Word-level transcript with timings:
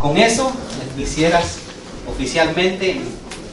con 0.00 0.16
eso 0.16 0.50
quisieras 0.96 1.58
oficialmente 2.08 3.00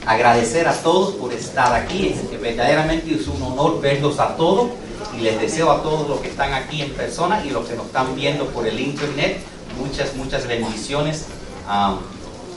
agradecer 0.05 0.67
a 0.67 0.73
todos 0.73 1.15
por 1.15 1.33
estar 1.33 1.73
aquí. 1.73 2.07
Es, 2.07 2.41
verdaderamente 2.41 3.13
es 3.13 3.27
un 3.27 3.41
honor 3.41 3.81
verlos 3.81 4.19
a 4.19 4.35
todos 4.35 4.71
y 5.17 5.21
les 5.21 5.39
deseo 5.39 5.71
a 5.71 5.83
todos 5.83 6.07
los 6.07 6.21
que 6.21 6.29
están 6.29 6.53
aquí 6.53 6.81
en 6.81 6.91
persona 6.91 7.43
y 7.45 7.49
los 7.49 7.67
que 7.67 7.75
nos 7.75 7.87
están 7.87 8.15
viendo 8.15 8.45
por 8.47 8.65
el 8.65 8.79
internet 8.79 9.39
muchas, 9.77 10.15
muchas 10.15 10.47
bendiciones. 10.47 11.25
Um, 11.67 11.97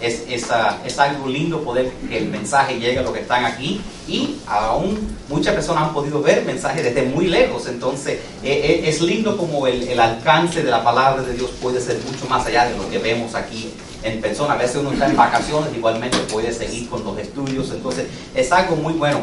es, 0.00 0.24
es, 0.30 0.98
algo 0.98 1.28
lindo 1.28 1.62
poder 1.62 1.92
que 2.08 2.16
el 2.16 2.28
mensaje 2.28 2.78
llegue 2.78 3.00
a 3.00 3.02
los 3.02 3.12
que 3.12 3.20
están 3.20 3.44
aquí 3.44 3.82
y 4.08 4.36
aún 4.46 4.98
muchas 5.28 5.54
personas 5.54 5.84
han 5.84 5.92
podido 5.92 6.22
ver 6.22 6.42
mensajes 6.46 6.82
desde 6.82 7.02
muy 7.02 7.26
lejos. 7.26 7.66
Entonces 7.66 8.18
e, 8.42 8.50
e, 8.50 8.88
es 8.88 9.02
lindo 9.02 9.36
como 9.36 9.66
el, 9.66 9.82
el, 9.88 10.00
alcance 10.00 10.62
de 10.62 10.70
la 10.70 10.82
palabra 10.82 11.22
de 11.22 11.34
Dios 11.34 11.50
puede 11.60 11.82
ser 11.82 11.98
mucho 12.10 12.26
más 12.30 12.46
allá 12.46 12.64
de 12.66 12.78
lo 12.78 12.88
que 12.88 12.98
vemos 12.98 13.34
aquí 13.34 13.74
en 14.02 14.20
persona. 14.20 14.54
A 14.54 14.56
veces 14.56 14.76
uno 14.76 14.92
está 14.92 15.06
en 15.06 15.16
vacaciones, 15.16 15.70
igualmente 15.74 16.18
puede 16.30 16.52
seguir 16.52 16.88
con 16.88 17.04
los 17.04 17.18
estudios. 17.18 17.70
Entonces 17.70 18.06
es 18.34 18.50
algo 18.52 18.76
muy 18.76 18.94
bueno. 18.94 19.20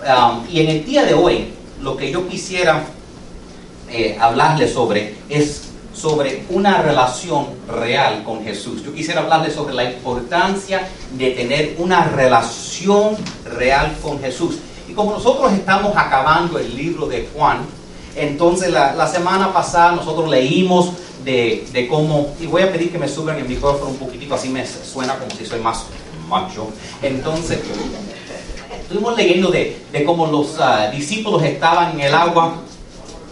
Um, 0.00 0.44
y 0.50 0.60
en 0.60 0.68
el 0.68 0.84
día 0.84 1.04
de 1.04 1.14
hoy, 1.14 1.52
lo 1.80 1.96
que 1.96 2.10
yo 2.10 2.28
quisiera 2.28 2.84
eh, 3.88 4.18
sobre 4.72 5.14
es 5.28 5.62
sobre 5.92 6.44
una 6.50 6.82
relación 6.82 7.46
real 7.68 8.22
con 8.22 8.44
Jesús. 8.44 8.84
Yo 8.84 8.92
quisiera 8.92 9.22
hablarles 9.22 9.54
sobre 9.54 9.74
la 9.74 9.84
importancia 9.84 10.86
de 11.12 11.30
tener 11.30 11.76
una 11.78 12.04
relación 12.04 13.16
real 13.44 13.96
con 14.02 14.20
Jesús. 14.20 14.58
Y 14.88 14.92
como 14.92 15.12
nosotros 15.12 15.52
estamos 15.52 15.96
acabando 15.96 16.58
el 16.58 16.76
libro 16.76 17.06
de 17.06 17.28
Juan, 17.34 17.64
entonces 18.16 18.70
la, 18.72 19.06
semana 19.06 19.52
pasada 19.52 19.92
nosotros 19.92 20.28
leímos 20.28 20.92
de, 21.24 21.86
cómo, 21.90 22.34
y 22.40 22.46
voy 22.46 22.62
a 22.62 22.72
pedir 22.72 22.90
que 22.90 22.98
me 22.98 23.08
suban 23.08 23.36
el 23.38 23.48
micrófono 23.48 23.90
un 23.90 23.96
poquitito, 23.96 24.34
así 24.34 24.48
me 24.48 24.66
suena 24.66 25.18
como 25.18 25.30
si 25.30 25.44
soy 25.44 25.60
más 25.60 25.84
macho. 26.28 26.68
Entonces, 27.02 27.60
estuvimos 28.80 29.16
leyendo 29.16 29.50
de, 29.50 29.76
cómo 30.04 30.26
los 30.26 30.58
ah, 30.60 30.90
discípulos 30.90 31.42
estaban 31.42 31.92
en 31.92 32.00
el 32.00 32.14
agua 32.14 32.54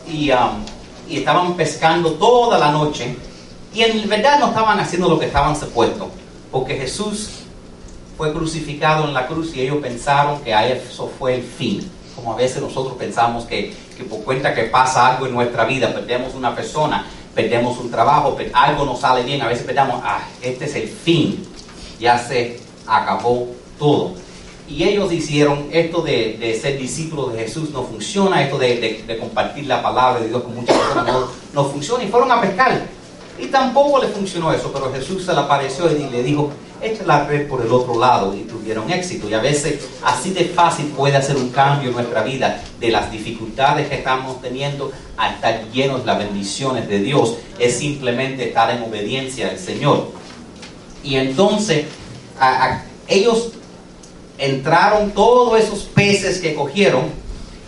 y... 0.09 0.31
Um, 0.31 0.75
y 1.09 1.19
estaban 1.19 1.55
pescando 1.55 2.13
toda 2.13 2.59
la 2.59 2.71
noche 2.71 3.17
y 3.75 3.83
en 3.83 4.09
verdad 4.09 4.39
no 4.39 4.49
estaban 4.49 4.79
haciendo 4.79 5.09
lo 5.09 5.19
que 5.19 5.27
estaban 5.27 5.59
supuestos, 5.59 6.09
porque 6.51 6.77
Jesús 6.77 7.31
fue 8.17 8.33
crucificado 8.33 9.05
en 9.05 9.15
la 9.15 9.27
cruz 9.27 9.55
y 9.55 9.63
ellos 9.63 9.79
pensaron 9.83 10.41
que 10.43 10.53
eso 10.53 11.11
fue 11.19 11.35
el 11.35 11.43
fin. 11.43 11.91
Como 12.15 12.33
a 12.33 12.37
veces 12.37 12.63
nosotros 12.63 12.97
pensamos 12.97 13.45
que, 13.45 13.75
por 14.09 14.23
cuenta 14.25 14.55
que 14.55 14.65
pasa 14.65 15.07
algo 15.07 15.27
en 15.27 15.35
nuestra 15.35 15.65
vida, 15.65 15.93
perdemos 15.93 16.35
una 16.35 16.55
persona, 16.55 17.07
perdemos 17.35 17.79
un 17.79 17.91
trabajo, 17.91 18.37
algo 18.53 18.85
nos 18.85 19.01
sale 19.01 19.23
bien, 19.23 19.43
a 19.43 19.49
veces 19.49 19.65
pensamos, 19.65 20.01
ah, 20.05 20.27
este 20.41 20.67
es 20.67 20.75
el 20.77 20.89
fin, 20.89 21.45
ya 21.99 22.19
se 22.19 22.61
acabó 22.87 23.49
todo. 23.79 24.13
Y 24.69 24.83
ellos 24.85 25.13
hicieron 25.13 25.69
esto 25.73 26.01
de, 26.01 26.59
ser 26.61 26.79
discípulos 26.79 27.35
de 27.35 27.41
Jesús 27.41 27.71
no 27.71 27.83
funciona, 27.83 28.43
esto 28.43 28.57
de, 28.59 29.19
compartir 29.21 29.67
la 29.67 29.83
palabra 29.83 30.21
de 30.21 30.29
Dios 30.29 30.43
con 30.43 30.55
muchas 30.55 30.77
personas 30.77 31.07
no, 31.07 31.29
no, 31.53 31.65
funciona. 31.69 32.05
Y 32.05 32.09
fueron 32.09 32.33
a 32.33 32.41
pescar. 32.41 32.87
Y 33.39 33.47
tampoco 33.47 34.01
le 34.01 34.09
funcionó 34.09 34.53
eso, 34.53 34.73
pero 34.73 34.93
Jesús 34.93 35.25
se 35.25 35.33
le 35.33 35.41
apareció 35.41 35.91
y 35.91 36.09
le 36.09 36.23
dijo, 36.23 36.51
echa 36.81 37.05
la 37.05 37.25
red 37.27 37.49
por 37.49 37.61
el 37.61 37.73
otro 37.73 37.99
lado 37.99 38.35
tuvieron 38.65 38.91
éxito. 38.91 39.29
Y 39.29 39.35
a 39.35 39.41
veces 39.41 39.87
así 40.03 40.31
de 40.31 40.47
fácil 40.47 40.87
puede 40.87 41.17
hacer 41.17 41.37
un 41.37 41.51
cambio 41.51 41.91
en 41.91 41.97
nuestra 41.97 42.23
vida 42.23 42.63
de 42.81 42.89
las 42.89 43.13
dificultades 43.13 43.89
que 43.89 43.97
estamos 43.97 44.41
teniendo 44.41 44.91
a 45.19 45.33
estar 45.33 45.71
llenos 45.71 46.01
de 46.01 46.07
las 46.07 46.19
bendiciones 46.19 46.89
de 46.89 47.01
Dios. 47.01 47.37
Es 47.59 47.77
simplemente 47.77 48.49
estar 48.49 48.75
en 48.75 48.83
obediencia 48.83 49.51
al 49.51 49.59
Señor. 49.59 50.11
Y 51.03 51.17
entonces 51.17 51.85
ellos 53.07 53.51
entraron 54.39 55.11
todos 55.11 55.61
esos 55.61 55.81
peces 55.83 56.41
que 56.41 56.55
cogieron 56.55 57.03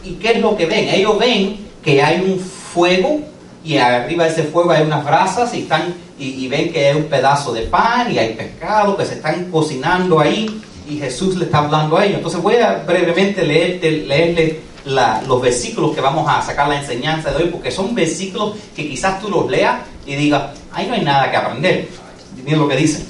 y 0.03 0.15
¿qué 0.15 0.33
es 0.33 0.41
lo 0.41 0.57
que 0.57 0.67
ven? 0.67 0.89
Ellos 0.89 1.19
ven 1.19 1.59
que 1.83 2.03
hay 2.03 2.21
un 2.21 2.41
fuego 2.41 3.21
y 3.63 3.77
arriba 3.77 4.25
de 4.25 4.31
ese 4.31 4.45
fuego 4.45 4.71
hay 4.71 4.83
unas 4.83 5.05
brasas 5.05 5.53
y, 5.55 5.61
están, 5.61 5.95
y, 6.19 6.49
ven 6.49 6.73
que 6.73 6.89
hay 6.89 6.97
un 6.97 7.05
pedazo 7.05 7.53
de 7.53 7.63
pan 7.63 8.13
y 8.13 8.19
hay 8.19 8.35
pescado 8.35 8.97
que 8.97 9.05
se 9.05 9.15
están 9.15 9.51
cocinando 9.51 10.19
ahí 10.19 10.63
y 10.89 10.99
Jesús 10.99 11.37
le 11.37 11.47
está 11.47 11.59
hablando 11.59 11.97
a 11.97 12.05
ellos. 12.05 12.19
Entonces 12.19 12.43
voy 12.43 12.57
a 12.57 12.85
brevemente 12.87 13.45
leerte, 13.45 13.91
leerle 13.91 14.61
los 14.85 15.43
versículos 15.43 15.95
que 15.95 16.01
vamos 16.01 16.29
a 16.29 16.41
sacar 16.43 16.69
la 16.69 16.79
enseñanza 16.79 17.33
de 17.33 17.43
hoy 17.43 17.51
porque 17.51 17.71
son 17.71 17.95
versículos 17.95 18.55
que 18.75 18.89
quizás 18.89 19.21
tú 19.21 19.29
los 19.29 19.51
leas 19.51 19.81
y 20.07 20.15
digas, 20.15 20.51
ahí 20.73 20.87
no 20.87 20.95
hay 20.95 21.03
nada 21.03 21.31
que 21.31 21.37
aprender. 21.37 21.89
Miren 22.45 22.61
lo 22.61 22.69
que 22.69 22.77
dice. 22.77 23.05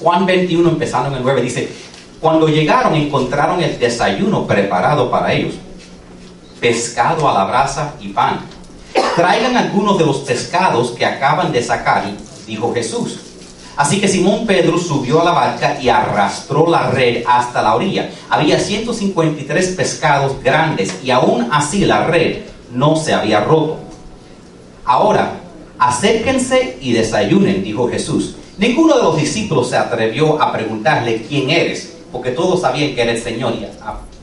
Juan 0.00 0.26
21 0.26 0.68
empezando 0.68 1.08
en 1.08 1.14
el 1.14 1.22
9 1.22 1.42
dice, 1.42 1.68
cuando 2.20 2.48
llegaron 2.48 2.94
encontraron 2.94 3.62
el 3.62 3.78
desayuno 3.78 4.46
preparado 4.46 5.10
para 5.10 5.32
ellos. 5.32 5.54
Pescado 6.60 7.28
a 7.28 7.34
la 7.34 7.44
brasa 7.44 7.94
y 8.00 8.08
pan. 8.08 8.40
Traigan 9.16 9.56
algunos 9.56 9.98
de 9.98 10.06
los 10.06 10.18
pescados 10.18 10.90
que 10.90 11.06
acaban 11.06 11.50
de 11.52 11.62
sacar, 11.62 12.04
dijo 12.46 12.72
Jesús. 12.74 13.31
Así 13.76 14.00
que 14.00 14.08
Simón 14.08 14.46
Pedro 14.46 14.78
subió 14.78 15.22
a 15.22 15.24
la 15.24 15.32
barca 15.32 15.78
y 15.80 15.88
arrastró 15.88 16.68
la 16.68 16.90
red 16.90 17.24
hasta 17.26 17.62
la 17.62 17.74
orilla. 17.74 18.10
Había 18.28 18.58
153 18.58 19.68
pescados 19.68 20.42
grandes 20.42 20.98
y 21.02 21.10
aún 21.10 21.48
así 21.50 21.84
la 21.84 22.06
red 22.06 22.42
no 22.72 22.96
se 22.96 23.14
había 23.14 23.40
roto. 23.40 23.78
Ahora, 24.84 25.40
acérquense 25.78 26.78
y 26.80 26.92
desayunen, 26.92 27.64
dijo 27.64 27.88
Jesús. 27.88 28.36
Ninguno 28.58 28.96
de 28.96 29.02
los 29.02 29.16
discípulos 29.16 29.70
se 29.70 29.76
atrevió 29.76 30.40
a 30.40 30.52
preguntarle 30.52 31.22
quién 31.28 31.48
eres 31.48 31.92
porque 32.12 32.30
todos 32.30 32.60
sabían 32.60 32.94
que 32.94 33.02
era 33.02 33.12
el 33.12 33.22
Señor. 33.22 33.54
Y 33.54 33.66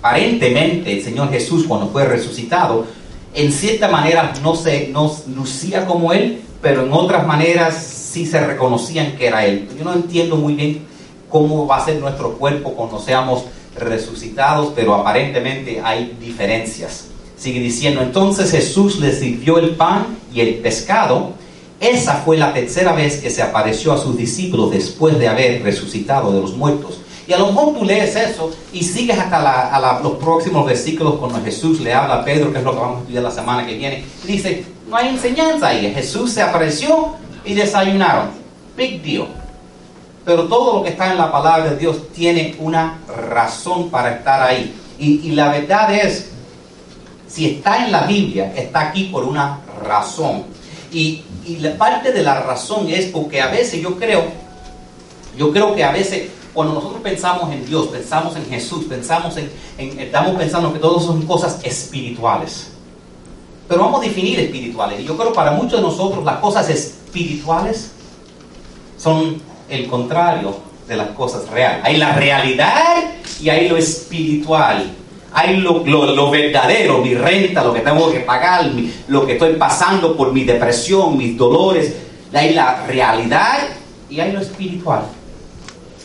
aparentemente 0.02 0.94
el 0.94 1.04
Señor 1.04 1.32
Jesús 1.32 1.66
cuando 1.68 1.90
fue 1.90 2.06
resucitado, 2.06 2.86
en 3.34 3.52
cierta 3.52 3.88
manera 3.88 4.34
no 4.42 4.56
se 4.56 4.88
no 4.90 5.12
lucía 5.36 5.86
como 5.86 6.14
Él, 6.14 6.42
pero 6.62 6.84
en 6.84 6.94
otras 6.94 7.26
maneras 7.26 7.76
sí 7.76 8.26
se 8.26 8.46
reconocían 8.46 9.16
que 9.18 9.28
era 9.28 9.46
Él. 9.46 9.70
Yo 9.78 9.86
no 9.86 9.94
entiendo 9.94 10.36
muy 10.36 10.56
bien 10.56 10.86
cómo 11.30 11.68
va 11.68 11.78
a 11.78 11.86
ser 11.86 12.00
nuestro 12.00 12.34
cuerpo 12.34 12.74
cuando 12.74 13.00
seamos 13.00 13.44
resucitados, 13.78 14.74
pero 14.76 14.96
aparentemente 14.96 15.82
hay 15.84 16.18
diferencias. 16.20 17.06
Sigue 17.38 17.62
diciendo, 17.62 18.02
entonces 18.02 18.52
Jesús 18.52 19.00
les 19.00 19.20
sirvió 19.20 19.60
el 19.60 19.72
pan 19.72 20.18
y 20.34 20.42
el 20.42 20.56
pescado. 20.56 21.32
Esa 21.80 22.16
fue 22.16 22.38
la 22.38 22.54
tercera 22.54 22.92
vez 22.92 23.22
que 23.22 23.30
se 23.30 23.42
apareció 23.42 23.94
a 23.94 23.98
sus 23.98 24.18
discípulos 24.18 24.72
después 24.72 25.18
de 25.18 25.30
haber 25.30 25.64
resucitado 25.64 26.34
de 26.34 26.42
los 26.42 26.58
muertos. 26.58 27.00
Y 27.26 27.32
a 27.32 27.38
lo 27.38 27.48
mejor 27.48 27.76
tú 27.78 27.86
lees 27.86 28.16
eso 28.16 28.52
y 28.74 28.84
sigues 28.84 29.18
hasta 29.18 30.02
los 30.02 30.14
próximos 30.14 30.66
versículos 30.66 31.16
cuando 31.16 31.40
Jesús 31.42 31.80
le 31.80 31.94
habla 31.94 32.16
a 32.16 32.26
Pedro, 32.26 32.52
que 32.52 32.58
es 32.58 32.64
lo 32.64 32.72
que 32.72 32.80
vamos 32.80 32.98
a 32.98 33.00
estudiar 33.02 33.24
la 33.24 33.32
semana 33.32 33.68
que 33.68 33.76
viene. 33.76 34.04
Dice, 34.26 34.66
no 34.90 34.98
hay 34.98 35.10
enseñanza 35.10 35.68
ahí. 35.68 35.94
Jesús 35.94 36.32
se 36.32 36.42
apareció 36.42 37.16
y 37.46 37.54
desayunaron. 37.54 38.30
Big 38.76 39.02
deal. 39.02 39.28
Pero 40.26 40.48
todo 40.48 40.74
lo 40.74 40.84
que 40.84 40.90
está 40.90 41.12
en 41.12 41.18
la 41.18 41.32
palabra 41.32 41.72
de 41.72 41.78
Dios 41.78 42.12
tiene 42.14 42.56
una 42.60 43.00
razón 43.30 43.90
para 43.90 44.16
estar 44.16 44.42
ahí. 44.42 44.76
Y, 44.98 45.32
la 45.32 45.50
verdad 45.50 45.94
es, 45.94 46.30
si 47.28 47.46
está 47.46 47.86
en 47.86 47.92
la 47.92 48.04
Biblia, 48.04 48.54
está 48.56 48.82
aquí 48.82 49.06
por 49.06 49.24
una 49.24 49.62
razón. 49.82 50.44
Y, 50.92 51.24
la 51.60 51.76
parte 51.78 52.12
de 52.12 52.22
la 52.22 52.42
razón 52.42 52.90
es 52.90 53.08
porque 53.08 53.42
a 53.42 53.48
veces 53.48 53.82
yo 53.82 53.98
creo, 53.98 54.24
yo 55.36 55.52
creo 55.52 55.74
que 55.74 55.84
a 55.84 55.92
veces 55.92 56.30
cuando 56.54 56.76
nosotros 56.76 57.02
pensamos 57.02 57.52
en 57.52 57.66
Dios, 57.66 57.88
pensamos 57.88 58.36
en 58.36 58.46
Jesús, 58.46 58.86
pensamos 58.86 59.36
en, 59.38 59.50
estamos 60.00 60.36
pensando 60.36 60.72
que 60.72 60.78
todos 60.78 61.06
son 61.06 61.24
cosas 61.24 61.60
espirituales. 61.64 62.72
Pero 63.70 63.82
vamos 63.82 64.02
a 64.02 64.06
definir 64.06 64.40
espirituales. 64.40 65.00
Y 65.00 65.06
yo 65.06 65.16
creo 65.16 65.32
para 65.32 65.52
muchos 65.52 65.74
de 65.74 65.82
nosotros 65.82 66.26
las 66.26 66.38
cosas 66.38 66.68
espirituales 66.70 67.92
son 68.98 69.40
el 69.70 69.88
contrario 69.88 70.56
de 70.88 70.98
las 70.98 71.10
cosas 71.10 71.48
reales. 71.50 71.86
Hay 71.86 71.98
la 71.98 72.14
realidad 72.14 72.96
y 73.40 73.48
hay 73.50 73.70
lo 73.70 73.78
espiritual. 73.78 74.92
Hay 75.32 75.58
lo, 75.58 75.86
lo, 75.86 76.32
verdadero, 76.32 76.98
mi 76.98 77.14
renta, 77.14 77.64
lo 77.64 77.72
que 77.72 77.82
tengo 77.82 78.12
que 78.12 78.22
pagar, 78.22 78.66
lo 79.08 79.28
que 79.28 79.34
estoy 79.34 79.54
pasando 79.54 80.18
por 80.18 80.34
mi 80.34 80.44
depresión, 80.44 81.16
mis 81.16 81.38
dolores. 81.38 81.96
Hay 82.34 82.56
la 82.56 82.88
realidad 82.88 83.60
y 84.10 84.20
hay 84.20 84.32
lo 84.32 84.40
espiritual. 84.40 85.04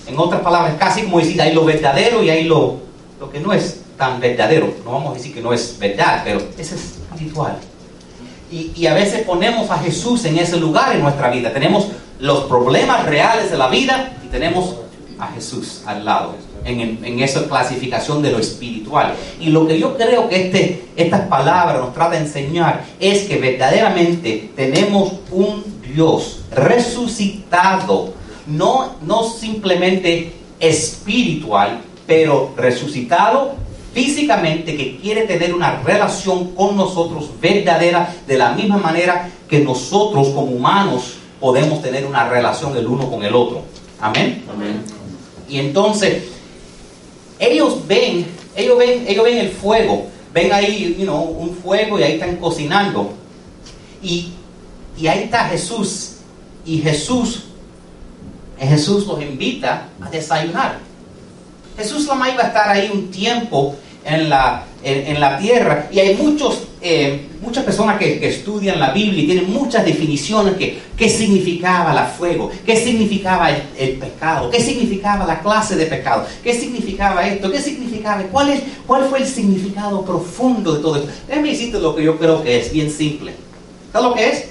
En 0.06 0.18
otras 0.18 0.42
palabras, 0.42 0.74
casi 0.78 1.04
como 1.04 1.18
decir, 1.18 1.40
hay 1.40 1.54
lo 1.54 1.64
verdadero 1.64 2.22
y 2.22 2.28
hay 2.28 2.44
lo, 2.44 2.80
lo 3.18 3.30
que 3.30 3.40
no 3.40 3.54
es 3.54 3.80
tan 3.96 4.20
verdadero. 4.20 4.74
No 4.84 4.92
vamos 4.92 5.12
a 5.12 5.14
decir 5.14 5.32
que 5.32 5.40
no 5.40 5.54
es 5.54 5.78
verdad, 5.78 6.20
pero 6.22 6.42
es 6.58 6.98
espiritual. 7.14 7.58
Y, 8.50 8.72
y, 8.76 8.86
a 8.86 8.94
veces 8.94 9.22
ponemos 9.22 9.70
a 9.70 9.78
Jesús 9.78 10.24
en 10.26 10.38
ese 10.38 10.58
lugar 10.58 10.94
en 10.94 11.02
nuestra 11.02 11.30
vida. 11.30 11.52
Tenemos 11.52 11.88
los 12.20 12.44
problemas 12.44 13.04
reales 13.06 13.50
de 13.50 13.58
la 13.58 13.68
vida 13.68 14.12
y 14.24 14.28
tenemos 14.28 14.76
a 15.18 15.28
Jesús 15.28 15.82
al 15.86 16.04
lado, 16.04 16.34
en, 16.64 17.04
en, 17.04 17.20
esa 17.20 17.46
clasificación 17.48 18.22
de 18.22 18.30
lo 18.30 18.38
espiritual. 18.38 19.14
Y 19.40 19.48
lo 19.48 19.66
que 19.66 19.78
yo 19.78 19.96
creo 19.96 20.28
que 20.28 20.46
este, 20.46 20.84
estas 20.96 21.22
palabras 21.22 21.80
nos 21.80 21.94
trata 21.94 22.12
de 22.12 22.18
enseñar 22.18 22.84
es 23.00 23.24
que 23.24 23.38
verdaderamente 23.38 24.50
tenemos 24.54 25.14
un 25.30 25.64
Dios 25.94 26.40
resucitado 26.50 28.14
no, 28.46 28.96
no 29.02 29.24
simplemente 29.24 30.32
espiritual, 30.60 31.80
pero 32.06 32.52
resucitado 32.56 33.54
físicamente, 33.94 34.76
que 34.76 34.98
quiere 34.98 35.22
tener 35.22 35.54
una 35.54 35.80
relación 35.82 36.50
con 36.54 36.76
nosotros 36.76 37.30
verdadera, 37.40 38.12
de 38.26 38.36
la 38.36 38.50
misma 38.52 38.76
manera 38.76 39.30
que 39.48 39.60
nosotros 39.60 40.28
como 40.30 40.50
humanos 40.50 41.14
podemos 41.40 41.80
tener 41.80 42.04
una 42.04 42.28
relación 42.28 42.76
el 42.76 42.86
uno 42.86 43.08
con 43.08 43.22
el 43.22 43.34
otro. 43.34 43.62
Amén. 44.00 44.44
Amén. 44.52 44.82
Y 45.48 45.58
entonces, 45.58 46.24
ellos 47.38 47.86
ven, 47.86 48.26
ellos 48.56 48.76
ven, 48.76 49.04
ellos 49.06 49.24
ven 49.24 49.38
el 49.38 49.50
fuego, 49.50 50.06
ven 50.32 50.52
ahí 50.52 50.96
you 50.98 51.04
know, 51.04 51.22
un 51.22 51.54
fuego 51.54 51.98
y 51.98 52.02
ahí 52.02 52.12
están 52.14 52.36
cocinando. 52.36 53.12
Y, 54.02 54.32
y 54.98 55.06
ahí 55.06 55.24
está 55.24 55.44
Jesús. 55.44 56.16
Y 56.66 56.78
Jesús, 56.78 57.44
Jesús 58.58 59.06
los 59.06 59.22
invita 59.22 59.88
a 60.00 60.10
desayunar. 60.10 60.78
Jesús 61.76 62.06
la 62.06 62.14
iba 62.30 62.42
a 62.42 62.46
estar 62.46 62.68
ahí 62.68 62.90
un 62.92 63.10
tiempo 63.10 63.76
en 64.04 64.28
la, 64.28 64.64
en, 64.82 65.06
en 65.06 65.20
la 65.20 65.38
tierra 65.38 65.88
y 65.90 65.98
hay 65.98 66.14
muchos, 66.16 66.64
eh, 66.80 67.28
muchas 67.40 67.64
personas 67.64 67.98
que, 67.98 68.28
estudian 68.28 68.78
la 68.78 68.90
Biblia 68.90 69.22
y 69.22 69.26
tienen 69.26 69.52
muchas 69.52 69.84
definiciones 69.84 70.54
que 70.56 70.78
qué 70.96 71.08
significaba 71.08 71.98
el 71.98 72.06
fuego, 72.16 72.50
qué 72.64 72.76
significaba 72.76 73.50
el, 73.50 73.62
el, 73.78 73.92
pecado, 73.96 74.50
qué 74.50 74.60
significaba 74.60 75.26
la 75.26 75.40
clase 75.40 75.76
de 75.76 75.86
pecado, 75.86 76.26
qué 76.42 76.54
significaba 76.54 77.26
esto, 77.26 77.50
qué 77.50 77.60
significaba, 77.60 78.22
cuál, 78.24 78.50
es, 78.50 78.62
cuál 78.86 79.04
fue 79.08 79.20
el 79.20 79.26
significado 79.26 80.04
profundo 80.04 80.74
de 80.74 80.82
todo 80.82 80.96
esto. 80.96 81.08
Déjame 81.26 81.50
decirte 81.50 81.80
lo 81.80 81.96
que 81.96 82.04
yo 82.04 82.18
creo 82.18 82.42
que 82.42 82.60
es 82.60 82.72
bien 82.72 82.90
simple. 82.90 83.32
¿Sabes 83.92 84.08
lo 84.08 84.14
que 84.14 84.28
es? 84.28 84.44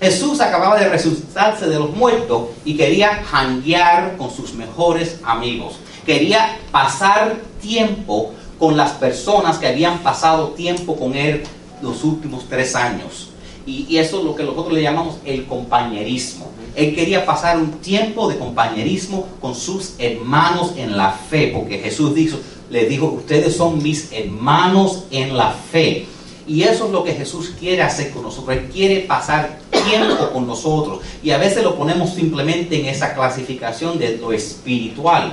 Jesús 0.00 0.40
acababa 0.40 0.76
de 0.80 0.88
resucitarse 0.88 1.68
de 1.68 1.78
los 1.78 1.94
muertos 1.94 2.48
y 2.64 2.76
quería 2.76 3.22
janguear 3.24 4.16
con 4.16 4.32
sus 4.34 4.52
mejores 4.54 5.20
amigos. 5.22 5.74
Quería 6.04 6.58
pasar 6.72 7.36
tiempo 7.60 8.34
con 8.62 8.76
las 8.76 8.92
personas 8.92 9.58
que 9.58 9.66
habían 9.66 10.04
pasado 10.04 10.50
tiempo 10.50 10.94
con 10.94 11.16
él 11.16 11.42
los 11.82 12.04
últimos 12.04 12.44
tres 12.48 12.76
años. 12.76 13.30
Y, 13.66 13.96
eso 13.96 14.20
es 14.20 14.24
lo 14.24 14.36
que 14.36 14.44
nosotros 14.44 14.72
le 14.72 14.82
llamamos 14.82 15.16
el 15.24 15.46
compañerismo. 15.46 16.46
Él 16.76 16.94
quería 16.94 17.26
pasar 17.26 17.56
un 17.56 17.72
tiempo 17.80 18.28
de 18.28 18.38
compañerismo 18.38 19.26
con 19.40 19.56
sus 19.56 19.94
hermanos 19.98 20.74
en 20.76 20.96
la 20.96 21.10
fe, 21.10 21.50
porque 21.52 21.80
Jesús 21.80 22.14
dijo, 22.14 22.38
le 22.70 22.86
dijo, 22.86 23.06
ustedes 23.06 23.56
son 23.56 23.82
mis 23.82 24.12
hermanos 24.12 25.06
en 25.10 25.36
la 25.36 25.50
fe. 25.50 26.06
Y 26.46 26.62
eso 26.62 26.86
es 26.86 26.92
lo 26.92 27.02
que 27.02 27.14
Jesús 27.14 27.54
quiere 27.58 27.82
hacer 27.82 28.12
con 28.12 28.22
nosotros. 28.22 28.56
Él 28.56 28.68
quiere 28.72 29.00
pasar 29.00 29.58
tiempo 29.72 30.30
con 30.32 30.46
nosotros. 30.46 31.00
Y 31.20 31.32
a 31.32 31.38
veces 31.38 31.64
lo 31.64 31.74
ponemos 31.74 32.10
simplemente 32.10 32.78
en 32.78 32.86
esa 32.86 33.12
clasificación 33.12 33.98
de 33.98 34.18
lo 34.18 34.32
espiritual. 34.32 35.32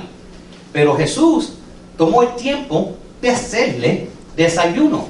Pero 0.72 0.96
Jesús 0.96 1.52
tomó 1.96 2.22
el 2.22 2.34
tiempo 2.34 2.96
de 3.20 3.30
hacerle 3.30 4.08
desayuno. 4.36 5.08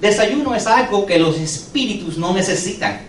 Desayuno 0.00 0.54
es 0.54 0.66
algo 0.66 1.06
que 1.06 1.18
los 1.18 1.38
espíritus 1.38 2.18
no 2.18 2.32
necesitan. 2.32 3.00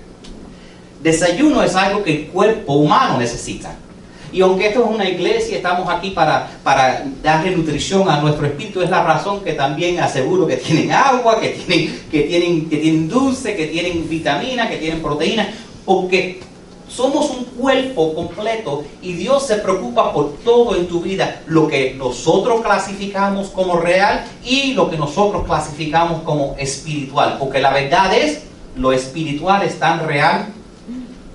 Desayuno 1.02 1.64
es 1.64 1.76
algo 1.76 2.04
que 2.04 2.12
el 2.12 2.28
cuerpo 2.28 2.74
humano 2.74 3.18
necesita. 3.18 3.76
Y 4.32 4.42
aunque 4.42 4.68
esto 4.68 4.84
es 4.84 4.90
una 4.90 5.08
iglesia, 5.08 5.58
estamos 5.58 5.88
aquí 5.88 6.10
para, 6.10 6.50
para 6.64 7.06
darle 7.22 7.52
nutrición 7.52 8.10
a 8.10 8.20
nuestro 8.20 8.48
espíritu, 8.48 8.82
es 8.82 8.90
la 8.90 9.04
razón 9.04 9.44
que 9.44 9.54
también 9.54 10.00
aseguro 10.00 10.48
que 10.48 10.58
tienen 10.58 10.92
agua, 10.92 11.40
que 11.40 11.50
tienen, 11.50 12.02
que 12.10 12.22
tienen, 12.22 12.70
que 12.70 12.78
tienen 12.78 13.08
dulce, 13.08 13.56
que 13.56 13.68
tienen 13.68 14.10
vitamina, 14.10 14.68
que 14.68 14.78
tienen 14.78 15.04
proteína, 15.04 15.54
porque 15.86 16.40
somos 16.96 17.32
un 17.32 17.46
cuerpo 17.46 18.14
completo 18.14 18.84
y 19.02 19.14
Dios 19.14 19.48
se 19.48 19.56
preocupa 19.56 20.14
por 20.14 20.34
todo 20.44 20.76
en 20.76 20.88
tu 20.88 21.02
vida, 21.02 21.42
lo 21.48 21.68
que 21.68 21.96
nosotros 21.96 22.62
clasificamos 22.62 23.50
como 23.50 23.78
real 23.78 24.26
y 24.44 24.74
lo 24.74 24.90
que 24.90 24.98
nosotros 24.98 25.44
clasificamos 25.46 26.22
como 26.22 26.56
espiritual, 26.58 27.38
porque 27.40 27.60
la 27.60 27.72
verdad 27.72 28.16
es, 28.16 28.44
lo 28.76 28.92
espiritual 28.92 29.64
es 29.64 29.80
tan 29.80 30.06
real 30.06 30.48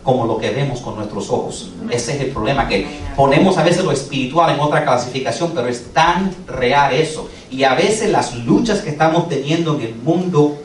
como 0.03 0.27
lo 0.27 0.39
que 0.39 0.51
vemos 0.51 0.81
con 0.81 0.97
nuestros 0.97 1.29
ojos. 1.29 1.71
Ese 1.91 2.15
es 2.15 2.21
el 2.23 2.31
problema, 2.31 2.67
que 2.67 2.87
ponemos 3.15 3.59
a 3.59 3.63
veces 3.63 3.85
lo 3.85 3.93
espiritual 3.93 4.55
en 4.55 4.61
otra 4.61 4.85
clasificación, 4.85 5.53
pero 5.55 5.69
es 5.69 5.93
tan 5.93 6.35
real 6.47 6.95
eso. 6.95 7.29
Y 7.51 7.65
a 7.65 7.75
veces 7.75 8.11
las 8.11 8.35
luchas 8.35 8.81
que 8.81 8.91
estamos 8.91 9.29
teniendo 9.29 9.75
en 9.75 9.83
el 9.83 9.95
mundo 9.97 10.57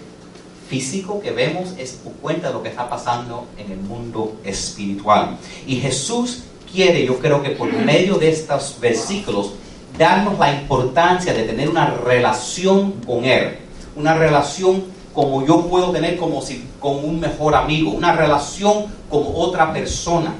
físico 0.73 1.21
que 1.21 1.29
vemos 1.29 1.75
es 1.77 1.99
cuenta 2.19 2.47
de 2.47 2.53
lo 2.55 2.63
que 2.63 2.69
está 2.69 2.89
pasando 2.89 3.45
en 3.59 3.71
el 3.71 3.77
mundo 3.77 4.37
espiritual. 4.43 5.37
Y 5.67 5.75
Jesús 5.75 6.45
quiere, 6.71 7.05
yo 7.05 7.19
creo 7.19 7.43
que 7.43 7.51
por 7.51 7.71
medio 7.71 8.15
de 8.15 8.29
estos 8.29 8.77
versículos, 8.81 9.51
darnos 9.99 10.39
la 10.39 10.51
importancia 10.51 11.31
de 11.31 11.43
tener 11.43 11.69
una 11.69 11.91
relación 11.91 12.93
con 13.05 13.23
Él, 13.23 13.57
una 13.95 14.15
relación 14.15 14.85
como 15.13 15.45
yo 15.45 15.67
puedo 15.67 15.91
tener 15.91 16.17
como 16.17 16.41
si 16.41 16.65
con 16.79 17.05
un 17.05 17.19
mejor 17.19 17.53
amigo, 17.53 17.91
una 17.91 18.13
relación 18.13 18.87
como 19.11 19.37
otra 19.37 19.71
persona. 19.71 20.33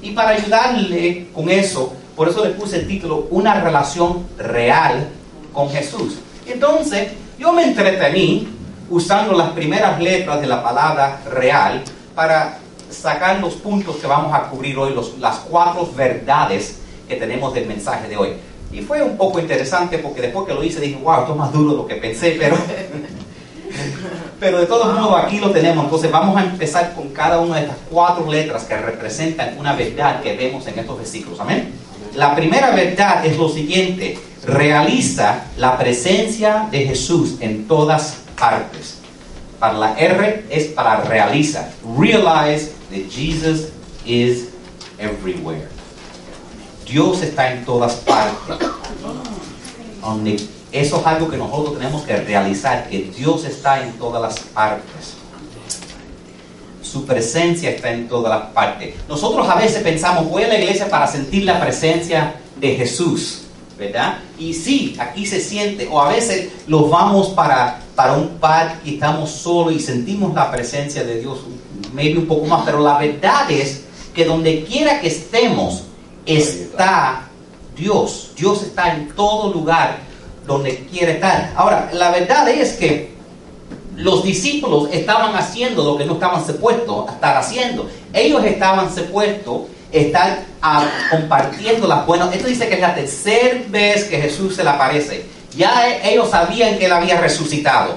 Y 0.00 0.12
para 0.12 0.30
ayudarle 0.30 1.26
con 1.34 1.50
eso, 1.50 1.92
por 2.14 2.28
eso 2.28 2.44
le 2.44 2.50
puse 2.50 2.76
el 2.76 2.86
título 2.86 3.26
Una 3.30 3.60
relación 3.60 4.28
real 4.38 5.08
con 5.52 5.70
Jesús. 5.70 6.18
Entonces, 6.46 7.08
yo 7.36 7.52
me 7.52 7.64
entretení 7.64 8.61
usando 8.92 9.32
las 9.32 9.50
primeras 9.52 10.00
letras 10.00 10.40
de 10.40 10.46
la 10.46 10.62
palabra 10.62 11.22
real 11.30 11.82
para 12.14 12.58
sacar 12.90 13.40
los 13.40 13.54
puntos 13.54 13.96
que 13.96 14.06
vamos 14.06 14.34
a 14.34 14.50
cubrir 14.50 14.76
hoy, 14.76 14.94
los, 14.94 15.18
las 15.18 15.38
cuatro 15.38 15.90
verdades 15.96 16.78
que 17.08 17.16
tenemos 17.16 17.54
del 17.54 17.66
mensaje 17.66 18.06
de 18.06 18.18
hoy. 18.18 18.34
Y 18.70 18.82
fue 18.82 19.02
un 19.02 19.16
poco 19.16 19.40
interesante 19.40 19.98
porque 19.98 20.20
después 20.20 20.46
que 20.46 20.52
lo 20.52 20.62
hice 20.62 20.80
dije, 20.80 20.98
wow, 21.02 21.20
esto 21.20 21.32
es 21.32 21.38
más 21.38 21.52
duro 21.52 21.70
de 21.70 21.76
lo 21.78 21.86
que 21.86 21.94
pensé, 21.94 22.36
pero, 22.38 22.56
pero 24.40 24.60
de 24.60 24.66
todos 24.66 24.94
modos 24.98 25.24
aquí 25.24 25.38
lo 25.38 25.50
tenemos. 25.50 25.84
Entonces 25.84 26.10
vamos 26.10 26.36
a 26.36 26.44
empezar 26.44 26.94
con 26.94 27.08
cada 27.08 27.40
una 27.40 27.56
de 27.56 27.62
estas 27.62 27.78
cuatro 27.90 28.30
letras 28.30 28.64
que 28.64 28.76
representan 28.76 29.56
una 29.58 29.72
verdad 29.72 30.20
que 30.20 30.36
vemos 30.36 30.66
en 30.66 30.78
estos 30.78 30.98
versículos. 30.98 31.40
Amén. 31.40 31.72
La 32.14 32.34
primera 32.34 32.72
verdad 32.72 33.24
es 33.24 33.38
lo 33.38 33.48
siguiente, 33.48 34.18
realiza 34.44 35.44
la 35.56 35.78
presencia 35.78 36.68
de 36.70 36.86
Jesús 36.88 37.36
en 37.40 37.66
todas 37.66 38.18
partes. 38.42 38.98
Para 39.60 39.78
la 39.78 39.94
R 39.94 40.44
es 40.50 40.64
para 40.74 41.02
realiza. 41.02 41.70
Realize 41.96 42.72
that 42.90 43.08
Jesus 43.08 43.68
is 44.04 44.48
everywhere. 44.98 45.68
Dios 46.84 47.22
está 47.22 47.52
en 47.52 47.64
todas 47.64 47.94
partes. 47.94 48.56
Eso 50.72 51.00
es 51.00 51.06
algo 51.06 51.28
que 51.28 51.36
nosotros 51.36 51.78
tenemos 51.78 52.02
que 52.02 52.16
realizar, 52.16 52.88
que 52.88 53.12
Dios 53.16 53.44
está 53.44 53.84
en 53.84 53.92
todas 53.92 54.20
las 54.20 54.40
partes. 54.40 55.14
Su 56.82 57.06
presencia 57.06 57.70
está 57.70 57.92
en 57.92 58.08
todas 58.08 58.36
las 58.36 58.50
partes. 58.50 58.96
Nosotros 59.08 59.48
a 59.48 59.54
veces 59.54 59.82
pensamos, 59.84 60.28
voy 60.28 60.42
a 60.42 60.48
la 60.48 60.58
iglesia 60.58 60.90
para 60.90 61.06
sentir 61.06 61.44
la 61.44 61.60
presencia 61.60 62.34
de 62.56 62.74
Jesús, 62.74 63.41
Y 64.38 64.54
sí, 64.54 64.96
aquí 64.98 65.26
se 65.26 65.40
siente, 65.40 65.88
o 65.90 66.00
a 66.00 66.08
veces 66.08 66.52
los 66.66 66.90
vamos 66.90 67.28
para, 67.28 67.80
para 67.94 68.14
un 68.14 68.38
parque 68.38 68.90
y 68.90 68.94
estamos 68.94 69.30
solos 69.30 69.74
y 69.74 69.80
sentimos 69.80 70.34
la 70.34 70.50
presencia 70.50 71.04
de 71.04 71.20
Dios, 71.20 71.40
maybe 71.92 72.18
un 72.18 72.26
poco 72.26 72.46
más, 72.46 72.62
pero 72.64 72.80
la 72.80 72.98
verdad 72.98 73.50
es 73.50 73.84
que 74.14 74.24
donde 74.24 74.64
quiera 74.64 75.00
que 75.00 75.08
estemos, 75.08 75.84
está 76.26 77.28
Dios. 77.76 78.32
Dios 78.36 78.62
está 78.62 78.94
en 78.94 79.08
todo 79.08 79.52
lugar 79.52 79.98
donde 80.46 80.86
quiere 80.90 81.12
estar. 81.12 81.52
Ahora, 81.56 81.90
la 81.92 82.10
verdad 82.10 82.48
es 82.48 82.74
que 82.74 83.12
los 83.96 84.24
discípulos 84.24 84.88
estaban 84.92 85.34
haciendo 85.36 85.84
lo 85.84 85.96
que 85.96 86.04
no 86.04 86.14
estaban 86.14 86.44
supuestos 86.44 87.08
a 87.08 87.12
estar 87.12 87.36
haciendo. 87.36 87.88
Ellos 88.12 88.44
estaban 88.44 88.94
supuestos 88.94 89.62
a 89.92 89.96
estar 89.96 90.44
a, 90.60 90.88
compartiendo 91.10 91.86
las 91.86 92.06
buenas. 92.06 92.34
Esto 92.34 92.48
dice 92.48 92.68
que 92.68 92.74
es 92.74 92.80
la 92.80 92.94
tercera 92.94 93.60
vez 93.68 94.04
que 94.04 94.18
Jesús 94.18 94.56
se 94.56 94.64
le 94.64 94.70
aparece. 94.70 95.26
Ya 95.56 95.98
ellos 96.02 96.30
sabían 96.30 96.78
que 96.78 96.86
él 96.86 96.92
había 96.92 97.20
resucitado, 97.20 97.96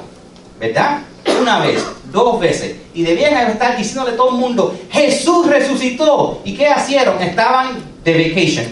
¿verdad? 0.60 1.00
Una 1.40 1.60
vez, 1.60 1.84
dos 2.12 2.40
veces. 2.40 2.76
Y 2.94 3.04
debían 3.04 3.50
estar 3.50 3.78
diciéndole 3.78 4.14
a 4.14 4.18
todo 4.18 4.30
el 4.30 4.36
mundo, 4.36 4.78
Jesús 4.92 5.48
resucitó. 5.48 6.42
¿Y 6.44 6.56
qué 6.56 6.70
hicieron? 6.78 7.22
Estaban 7.22 7.78
de 8.04 8.30
vacation. 8.30 8.66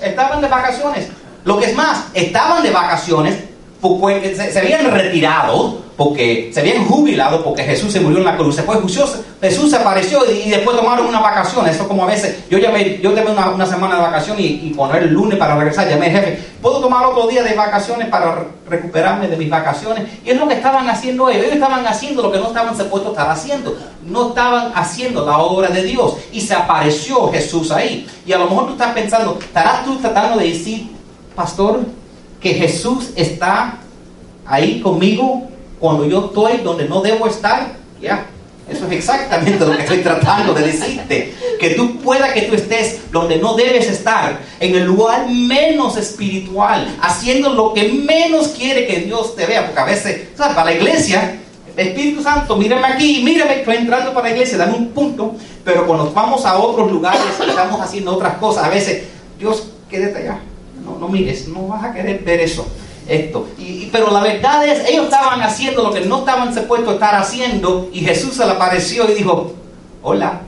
Estaban 0.00 0.40
de 0.40 0.48
vacaciones. 0.48 1.08
Lo 1.44 1.58
que 1.58 1.66
es 1.66 1.74
más, 1.74 2.06
estaban 2.14 2.62
de 2.62 2.70
vacaciones, 2.70 3.36
porque 3.80 4.34
se, 4.36 4.52
se 4.52 4.58
habían 4.58 4.90
retirado 4.90 5.87
porque 5.98 6.52
se 6.54 6.60
habían 6.60 6.84
jubilado 6.84 7.42
porque 7.42 7.64
Jesús 7.64 7.92
se 7.92 7.98
murió 7.98 8.18
en 8.18 8.24
la 8.24 8.36
cruz. 8.36 8.54
Después 8.54 8.80
Jesús, 8.82 9.16
Jesús 9.40 9.74
apareció 9.74 10.20
y, 10.30 10.48
después 10.48 10.76
tomaron 10.76 11.08
una 11.08 11.18
vacación. 11.18 11.68
Eso 11.68 11.88
como 11.88 12.04
a 12.04 12.06
veces, 12.06 12.44
yo 12.48 12.58
llamé, 12.58 13.00
yo 13.02 13.10
tomé 13.10 13.32
una, 13.32 13.66
semana 13.66 13.96
de 13.96 14.02
vacación 14.02 14.38
y, 14.38 14.44
y, 14.44 14.74
poner 14.76 15.02
el 15.02 15.12
lunes 15.12 15.36
para 15.36 15.56
regresar. 15.56 15.88
Llamé 15.88 16.06
al 16.06 16.12
jefe, 16.12 16.38
¿puedo 16.62 16.80
tomar 16.80 17.04
otro 17.04 17.26
día 17.26 17.42
de 17.42 17.52
vacaciones 17.52 18.06
para 18.06 18.44
recuperarme 18.68 19.26
de 19.26 19.36
mis 19.36 19.50
vacaciones? 19.50 20.04
Y 20.24 20.30
es 20.30 20.38
lo 20.38 20.46
que 20.46 20.54
estaban 20.54 20.88
haciendo 20.88 21.28
ellos. 21.30 21.42
Ellos 21.42 21.54
estaban 21.56 21.84
haciendo 21.84 22.22
lo 22.22 22.30
que 22.30 22.38
no 22.38 22.46
estaban 22.46 22.78
supuestos 22.78 23.10
estar 23.10 23.28
haciendo. 23.28 23.76
No 24.06 24.28
estaban 24.28 24.70
haciendo 24.76 25.26
la 25.26 25.38
obra 25.38 25.68
de 25.68 25.82
Dios. 25.82 26.14
Y 26.30 26.40
se 26.42 26.54
apareció 26.54 27.28
Jesús 27.32 27.72
ahí. 27.72 28.06
Y 28.24 28.32
a 28.32 28.38
lo 28.38 28.44
mejor 28.44 28.66
tú 28.66 28.72
estás 28.74 28.92
pensando, 28.92 29.36
¿estarás 29.40 29.84
tú 29.84 29.96
tratando 29.96 30.38
de 30.38 30.46
decir, 30.46 30.92
pastor, 31.34 31.80
que 32.40 32.54
Jesús 32.54 33.10
está 33.16 33.78
ahí 34.46 34.80
conmigo 34.80 35.48
cuando 35.78 36.04
yo 36.04 36.26
estoy 36.26 36.58
donde 36.58 36.88
no 36.88 37.00
debo 37.00 37.26
estar, 37.26 37.76
ya, 38.00 38.26
eso 38.68 38.86
es 38.86 38.92
exactamente 38.92 39.64
lo 39.64 39.74
que 39.74 39.82
estoy 39.82 39.98
tratando 39.98 40.52
de 40.52 40.66
decirte. 40.66 41.34
Que 41.58 41.70
tú 41.70 41.96
puedas 42.00 42.32
que 42.32 42.42
tú 42.42 42.54
estés 42.54 43.10
donde 43.10 43.38
no 43.38 43.54
debes 43.54 43.88
estar, 43.88 44.38
en 44.60 44.74
el 44.74 44.84
lugar 44.84 45.28
menos 45.28 45.96
espiritual, 45.96 46.96
haciendo 47.00 47.54
lo 47.54 47.72
que 47.72 47.88
menos 47.88 48.48
quiere 48.48 48.86
que 48.86 49.00
Dios 49.00 49.34
te 49.34 49.46
vea. 49.46 49.64
Porque 49.64 49.80
a 49.80 49.84
veces, 49.84 50.28
¿sabes? 50.36 50.54
Para 50.54 50.70
la 50.70 50.76
iglesia, 50.76 51.38
Espíritu 51.76 52.22
Santo, 52.22 52.56
mírame 52.56 52.86
aquí, 52.86 53.22
mírame, 53.24 53.60
estoy 53.60 53.76
entrando 53.76 54.12
para 54.12 54.28
la 54.28 54.34
iglesia, 54.34 54.58
dame 54.58 54.74
un 54.74 54.90
punto. 54.90 55.34
Pero 55.64 55.86
cuando 55.86 56.12
vamos 56.12 56.44
a 56.44 56.58
otros 56.58 56.92
lugares 56.92 57.20
estamos 57.40 57.80
haciendo 57.80 58.14
otras 58.16 58.34
cosas, 58.34 58.64
a 58.64 58.68
veces, 58.68 59.04
Dios, 59.38 59.70
quédate 59.88 60.18
allá. 60.18 60.40
No, 60.84 60.98
no 60.98 61.08
mires, 61.08 61.48
no 61.48 61.68
vas 61.68 61.84
a 61.84 61.92
querer 61.92 62.20
ver 62.20 62.40
eso 62.40 62.66
esto. 63.08 63.48
Y, 63.58 63.86
pero 63.86 64.10
la 64.10 64.20
verdad 64.20 64.66
es, 64.66 64.88
ellos 64.88 65.04
estaban 65.04 65.40
haciendo 65.42 65.82
lo 65.82 65.92
que 65.92 66.02
no 66.02 66.20
estaban 66.20 66.54
supuestos 66.54 66.90
a 66.90 66.94
estar 66.94 67.14
haciendo 67.14 67.88
y 67.92 68.00
Jesús 68.00 68.34
se 68.34 68.44
le 68.44 68.52
apareció 68.52 69.10
y 69.10 69.14
dijo, 69.14 69.54
hola, 70.02 70.42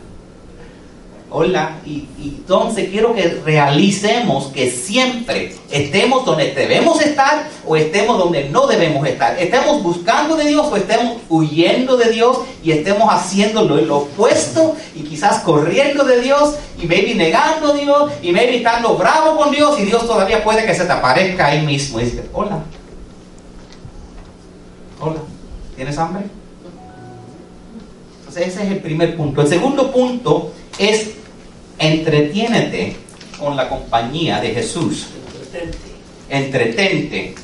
hola. 1.30 1.78
Y, 1.86 2.06
entonces 2.22 2.88
quiero 2.90 3.14
que 3.14 3.40
realicemos 3.44 4.48
que 4.48 4.70
siempre 4.70 5.54
estemos 5.70 6.24
donde 6.24 6.52
debemos 6.52 7.00
estar 7.00 7.48
o 7.66 7.76
estemos 7.76 8.18
donde 8.18 8.48
no 8.48 8.66
debemos 8.66 9.06
estar. 9.06 9.38
Estemos 9.38 9.82
buscando 9.82 10.36
de 10.36 10.46
Dios 10.46 10.66
o 10.70 10.76
estemos 10.76 11.18
huyendo 11.28 11.96
de 11.96 12.10
Dios 12.10 12.40
y 12.62 12.72
estemos 12.72 13.08
haciendo 13.08 13.62
lo, 13.62 13.98
opuesto 13.98 14.76
y 14.94 15.02
quizás 15.02 15.40
corriendo 15.40 16.04
de 16.04 16.20
Dios 16.20 16.56
y 16.80 16.86
maybe 16.86 17.14
negando 17.14 17.72
a 17.72 17.76
Dios 17.76 18.12
y 18.22 18.32
maybe 18.32 18.56
estando 18.56 18.96
bravo 18.96 19.36
con 19.36 19.52
Dios 19.52 19.78
y 19.78 19.84
Dios 19.84 20.06
todavía 20.06 20.42
puede 20.42 20.66
que 20.66 20.74
se 20.74 20.84
te 20.84 20.92
aparezca 20.92 21.46
ahí 21.46 21.64
mismo 21.64 21.98
dice, 21.98 22.24
hola, 22.32 22.60
hola, 25.00 25.20
¿tienes 25.76 25.96
hambre? 25.98 26.24
Entonces 28.20 28.48
ese 28.48 28.64
es 28.64 28.72
el 28.72 28.78
primer 28.78 29.16
punto. 29.16 29.42
El 29.42 29.48
segundo 29.48 29.90
punto 29.90 30.52
es 30.78 31.19
Entretiénete 31.80 32.94
con 33.38 33.56
la 33.56 33.66
compañía 33.66 34.38
de 34.38 34.50
Jesús. 34.50 35.06
Entretente. 36.28 37.34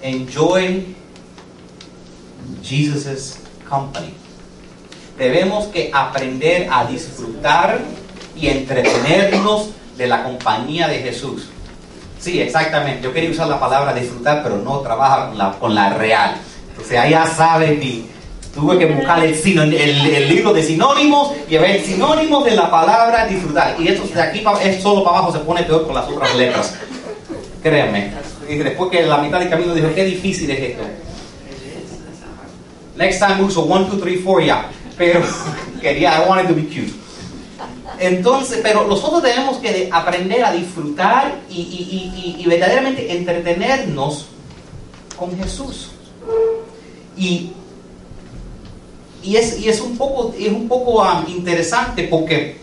Enjoy 0.00 0.96
Jesus' 2.64 3.34
company. 3.68 4.14
Debemos 5.18 5.66
que 5.66 5.90
aprender 5.92 6.66
a 6.72 6.86
disfrutar 6.86 7.78
y 8.34 8.46
entretenernos 8.46 9.68
de 9.98 10.06
la 10.06 10.24
compañía 10.24 10.88
de 10.88 11.00
Jesús. 11.00 11.50
Sí, 12.18 12.40
exactamente. 12.40 13.02
Yo 13.02 13.12
quería 13.12 13.30
usar 13.30 13.48
la 13.48 13.60
palabra 13.60 13.92
disfrutar, 13.92 14.42
pero 14.42 14.56
no 14.56 14.78
trabaja 14.78 15.28
con 15.28 15.36
la, 15.36 15.52
con 15.58 15.74
la 15.74 15.90
real. 15.90 16.36
O 16.80 16.84
sea, 16.84 17.06
ya 17.06 17.26
saben 17.26 17.78
mi, 17.78 18.06
Tuve 18.54 18.78
que 18.78 18.86
buscar 18.86 19.24
el, 19.24 19.34
el, 19.74 20.28
libro 20.28 20.52
de 20.52 20.62
sinónimos 20.62 21.32
y 21.48 21.56
ver 21.56 21.82
sinónimos 21.82 22.44
de 22.44 22.50
la 22.50 22.70
palabra 22.70 23.26
disfrutar. 23.26 23.76
Y 23.78 23.88
esto 23.88 24.06
de 24.14 24.20
aquí 24.20 24.44
es 24.62 24.82
solo 24.82 25.02
para 25.02 25.18
abajo 25.18 25.32
se 25.32 25.38
pone 25.38 25.62
peor 25.62 25.86
con 25.86 25.94
las 25.94 26.06
otras 26.06 26.34
letras. 26.36 26.74
Créanme. 27.62 28.12
Y 28.46 28.56
después 28.56 28.90
que 28.90 29.06
la 29.06 29.18
mitad 29.18 29.38
del 29.38 29.48
camino 29.48 29.74
dijo, 29.74 29.88
qué 29.94 30.04
difícil 30.04 30.50
es 30.50 30.60
esto. 30.60 30.82
Next 32.96 33.20
time 33.20 33.42
uso 33.42 33.62
1, 33.62 33.86
2, 33.86 34.00
3, 34.00 34.20
4 34.22 34.46
ya. 34.46 34.70
Pero 34.98 35.22
quería, 35.80 36.22
I 36.22 36.28
wanted 36.28 36.48
to 36.48 36.54
be 36.54 36.64
cute. 36.64 36.92
Entonces, 37.98 38.60
pero 38.62 38.86
nosotros 38.86 39.22
tenemos 39.22 39.58
que 39.58 39.88
aprender 39.90 40.44
a 40.44 40.52
disfrutar 40.52 41.36
y, 41.48 42.36
y 42.38 42.44
verdaderamente 42.46 43.16
entretenernos 43.16 44.26
con 45.16 45.38
Jesús. 45.38 45.92
Y 47.16 47.52
y 49.22 49.36
es, 49.36 49.60
y 49.60 49.68
es 49.68 49.80
un 49.80 49.96
poco, 49.96 50.34
es 50.38 50.52
un 50.52 50.68
poco 50.68 51.02
um, 51.02 51.28
interesante 51.28 52.04
porque 52.04 52.58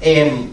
em, 0.00 0.50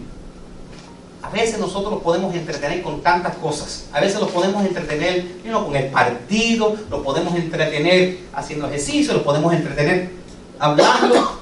a 1.22 1.30
veces 1.30 1.58
nosotros 1.58 1.94
los 1.94 2.02
podemos 2.02 2.34
entretener 2.34 2.82
con 2.82 3.00
tantas 3.02 3.36
cosas. 3.36 3.86
A 3.92 4.00
veces 4.00 4.20
los 4.20 4.30
podemos 4.30 4.64
entretener 4.64 5.26
con 5.52 5.74
el 5.74 5.86
partido, 5.86 6.76
los 6.90 7.02
podemos 7.02 7.34
entretener 7.34 8.18
haciendo 8.34 8.66
ejercicio, 8.66 9.14
los 9.14 9.22
podemos 9.22 9.52
entretener 9.54 10.10
hablando, 10.58 11.40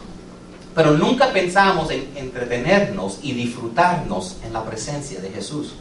pero 0.74 0.92
nunca 0.92 1.32
pensamos 1.32 1.90
en 1.90 2.08
entretenernos 2.14 3.18
y 3.22 3.32
disfrutarnos 3.32 4.36
en 4.44 4.52
la 4.52 4.64
presencia 4.64 5.20
de 5.20 5.30
Jesús. 5.30 5.74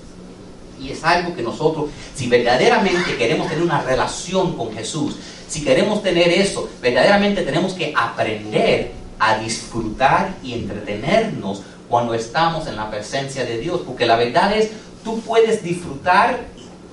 Y 0.82 0.90
es 0.90 1.04
algo 1.04 1.36
que 1.36 1.44
nosotros, 1.44 1.92
si 2.16 2.28
verdaderamente 2.28 3.16
queremos 3.16 3.48
tener 3.48 3.64
una 3.64 3.84
relación 3.84 4.58
con 4.58 4.74
Jesús, 4.74 5.16
si 5.52 5.66
queremos 5.66 6.02
tener 6.02 6.30
eso, 6.30 6.70
verdaderamente 6.82 7.42
tenemos 7.42 7.74
que 7.74 7.94
aprender 7.94 8.94
a 9.20 9.38
disfrutar 9.38 10.34
y 10.42 10.54
entretenernos 10.54 11.64
cuando 11.90 12.14
estamos 12.14 12.68
en 12.68 12.78
la 12.78 12.90
presencia 12.90 13.44
de 13.44 13.58
Dios. 13.58 13.82
Porque 13.86 14.06
la 14.06 14.16
verdad 14.16 14.56
es, 14.56 14.70
tú 15.04 15.20
puedes 15.20 15.62
disfrutar 15.62 16.40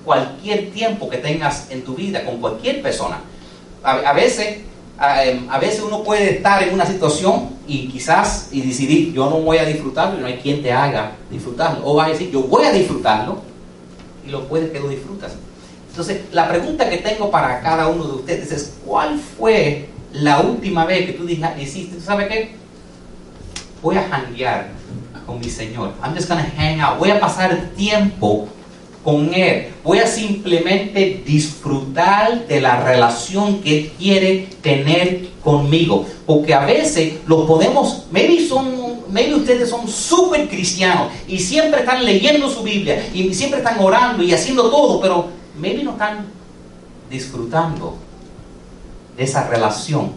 cualquier 0.05 0.73
tiempo 0.73 1.09
que 1.09 1.19
tengas 1.19 1.71
en 1.71 1.85
tu 1.85 1.95
vida 1.95 2.25
con 2.25 2.39
cualquier 2.39 2.83
persona. 2.83 3.21
A, 3.85 4.13
veces, 4.13 4.63
em, 5.23 5.49
a, 5.49 5.59
veces 5.61 5.81
uno 5.81 6.03
puede 6.03 6.39
estar 6.39 6.61
en 6.65 6.75
una 6.75 6.85
situación 6.85 7.51
y 7.69 7.87
quizás 7.87 8.49
y 8.51 8.63
decidir, 8.63 9.13
yo 9.13 9.31
no 9.31 9.37
voy 9.37 9.59
a 9.59 9.65
disfrutarlo 9.65 10.19
y 10.19 10.21
no 10.21 10.27
hay 10.27 10.39
quien 10.39 10.63
te 10.63 10.73
haga 10.73 11.13
disfrutarlo. 11.31 11.87
O 11.87 11.95
va 11.95 12.07
a 12.07 12.09
decir, 12.09 12.29
yo 12.33 12.43
voy 12.43 12.65
a 12.65 12.73
disfrutarlo 12.73 13.41
y 14.27 14.31
lo 14.33 14.49
puedes 14.49 14.73
que 14.73 14.81
lo 14.81 14.89
disfrutas. 14.89 15.31
Entonces, 15.99 16.27
la 16.31 16.49
pregunta 16.49 16.89
que 16.89 16.99
tengo 16.99 17.29
para 17.29 17.61
cada 17.61 17.89
uno 17.89 18.05
de 18.05 18.13
ustedes 18.13 18.53
es, 18.53 18.75
¿cuál 18.87 19.19
fue 19.19 19.89
la 20.13 20.39
última 20.43 20.85
vez 20.85 21.07
que 21.07 21.13
tú 21.15 21.27
dijiste, 21.27 22.01
¿sabe 22.01 22.29
qué? 22.29 22.51
Voy 23.83 23.97
a 23.97 24.07
hanguear 24.09 24.69
con 25.27 25.41
mi 25.41 25.51
Señor. 25.51 25.95
I'm 26.01 26.15
just 26.15 26.29
gonna 26.29 26.49
hang 26.57 26.79
out. 26.79 27.01
Voy 27.01 27.11
a 27.11 27.19
pasar 27.19 27.71
tiempo 27.77 28.47
con 29.03 29.35
Él. 29.35 29.73
Voy 29.83 29.99
a 29.99 30.07
simplemente 30.07 31.21
disfrutar 31.27 32.47
de 32.47 32.61
la 32.61 32.81
relación 32.81 33.61
que 33.61 33.79
Él 33.79 33.93
quiere 33.99 34.49
tener 34.63 35.31
conmigo. 35.43 36.07
Porque 36.27 36.55
a 36.55 36.65
veces 36.65 37.15
lo 37.27 37.45
podemos, 37.45 38.05
maybe 38.13 38.47
son, 38.47 39.01
maybe 39.11 39.35
ustedes 39.35 39.69
son 39.69 39.89
súper 39.89 40.49
cristianos 40.49 41.09
y 41.27 41.41
siempre 41.41 41.81
están 41.81 42.05
leyendo 42.05 42.49
su 42.49 42.63
Biblia 42.63 43.05
y 43.13 43.35
siempre 43.35 43.59
están 43.59 43.81
orando 43.81 44.23
y 44.23 44.33
haciendo 44.33 44.71
todo, 44.71 45.01
pero 45.01 45.38
maybe 45.59 45.83
no 45.83 45.93
están 45.93 46.27
disfrutando 47.11 47.97
de 49.17 49.25
esa 49.25 49.49
relación. 49.49 50.13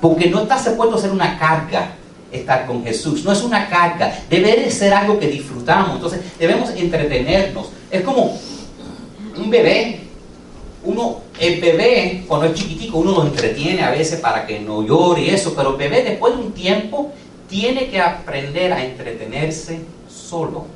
Porque 0.00 0.28
no 0.28 0.42
está 0.42 0.62
supuesto 0.62 0.98
ser 0.98 1.10
una 1.10 1.38
carga 1.38 1.94
estar 2.30 2.66
con 2.66 2.84
Jesús. 2.84 3.24
No 3.24 3.32
es 3.32 3.42
una 3.42 3.68
carga. 3.68 4.12
Debe 4.28 4.56
de 4.56 4.70
ser 4.70 4.92
algo 4.92 5.18
que 5.18 5.28
disfrutamos. 5.28 5.94
Entonces 5.94 6.20
debemos 6.38 6.70
entretenernos. 6.70 7.68
Es 7.90 8.02
como 8.02 8.36
un 9.36 9.50
bebé. 9.50 10.00
Uno, 10.82 11.20
el 11.40 11.60
bebé, 11.60 12.24
cuando 12.28 12.46
es 12.46 12.54
chiquitico, 12.54 12.98
uno 12.98 13.12
lo 13.12 13.26
entretiene 13.26 13.82
a 13.82 13.90
veces 13.90 14.20
para 14.20 14.46
que 14.46 14.60
no 14.60 14.86
llore 14.86 15.22
y 15.22 15.30
eso. 15.30 15.54
Pero 15.56 15.70
el 15.70 15.76
bebé 15.76 16.02
después 16.02 16.36
de 16.36 16.42
un 16.42 16.52
tiempo 16.52 17.12
tiene 17.48 17.88
que 17.88 18.00
aprender 18.00 18.72
a 18.72 18.84
entretenerse 18.84 19.80
solo 20.08 20.66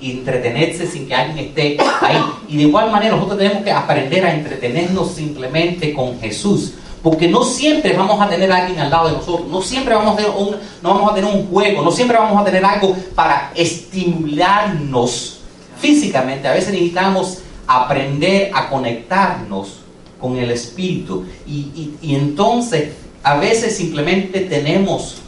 y 0.00 0.12
entretenerse 0.12 0.86
sin 0.86 1.06
que 1.06 1.14
alguien 1.14 1.46
esté 1.46 1.76
ahí. 2.00 2.22
Y 2.48 2.56
de 2.56 2.62
igual 2.64 2.90
manera 2.90 3.14
nosotros 3.14 3.38
tenemos 3.38 3.62
que 3.62 3.72
aprender 3.72 4.24
a 4.24 4.34
entretenernos 4.34 5.12
simplemente 5.12 5.92
con 5.92 6.20
Jesús. 6.20 6.74
Porque 7.02 7.28
no 7.28 7.44
siempre 7.44 7.92
vamos 7.96 8.20
a 8.20 8.28
tener 8.28 8.50
alguien 8.50 8.80
al 8.80 8.90
lado 8.90 9.08
de 9.08 9.14
nosotros, 9.14 9.48
no 9.48 9.62
siempre 9.62 9.94
vamos 9.94 10.14
a 10.14 10.16
tener 10.16 10.32
un, 10.36 10.56
no 10.82 10.94
vamos 10.94 11.12
a 11.12 11.14
tener 11.14 11.32
un 11.32 11.46
juego, 11.46 11.82
no 11.82 11.92
siempre 11.92 12.18
vamos 12.18 12.40
a 12.40 12.44
tener 12.44 12.64
algo 12.64 12.96
para 13.14 13.52
estimularnos 13.54 15.38
físicamente. 15.78 16.48
A 16.48 16.54
veces 16.54 16.72
necesitamos 16.72 17.38
aprender 17.68 18.50
a 18.52 18.68
conectarnos 18.68 19.78
con 20.20 20.36
el 20.36 20.50
Espíritu. 20.50 21.24
Y, 21.46 21.92
y 22.02 22.14
entonces 22.16 22.94
a 23.22 23.36
veces 23.36 23.76
simplemente 23.76 24.40
tenemos 24.40 25.18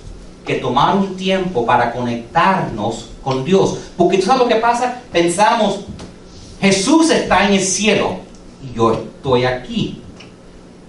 que 0.45 0.57
tomar 0.57 0.97
un 0.97 1.17
tiempo 1.17 1.65
para 1.65 1.93
conectarnos 1.93 3.10
con 3.23 3.45
Dios. 3.45 3.79
Porque 3.97 4.19
tú 4.19 4.27
sabes 4.27 4.43
lo 4.43 4.49
que 4.49 4.57
pasa, 4.57 5.03
pensamos, 5.13 5.81
Jesús 6.61 7.11
está 7.11 7.47
en 7.47 7.55
el 7.55 7.61
cielo 7.61 8.17
y 8.63 8.77
yo 8.77 8.93
estoy 8.93 9.45
aquí. 9.45 10.03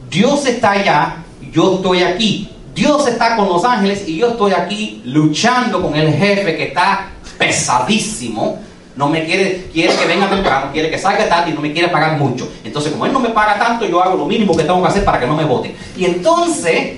Dios 0.10 0.46
está 0.46 0.72
allá 0.72 1.24
y 1.42 1.52
yo 1.52 1.76
estoy 1.76 2.04
aquí. 2.04 2.50
Dios 2.76 3.08
está 3.08 3.36
con 3.36 3.48
los 3.48 3.64
ángeles 3.64 4.08
y 4.08 4.18
yo 4.18 4.30
estoy 4.30 4.54
aquí 4.54 5.02
luchando 5.06 5.82
con 5.82 5.96
el 5.96 6.14
jefe 6.14 6.56
que 6.56 6.68
está 6.68 7.12
pesadísimo. 7.38 8.60
No 8.96 9.08
me 9.08 9.26
quiere, 9.26 9.70
quiere 9.72 9.96
que 9.96 10.06
venga 10.06 10.30
temprano, 10.30 10.72
quiere 10.72 10.90
que 10.90 10.98
salga 10.98 11.28
tarde 11.28 11.52
y 11.52 11.54
no 11.54 11.62
me 11.62 11.72
quiere 11.72 11.88
pagar 11.88 12.18
mucho. 12.18 12.50
Entonces, 12.64 12.92
como 12.92 13.06
él 13.06 13.14
no 13.14 13.20
me 13.20 13.30
paga 13.30 13.58
tanto, 13.58 13.86
yo 13.86 14.02
hago 14.02 14.18
lo 14.18 14.26
mínimo 14.26 14.56
que 14.56 14.64
tengo 14.64 14.82
que 14.82 14.88
hacer 14.90 15.06
para 15.06 15.20
que 15.20 15.28
no 15.28 15.36
me 15.36 15.46
vote. 15.46 15.76
Y 15.96 16.06
entonces, 16.06 16.98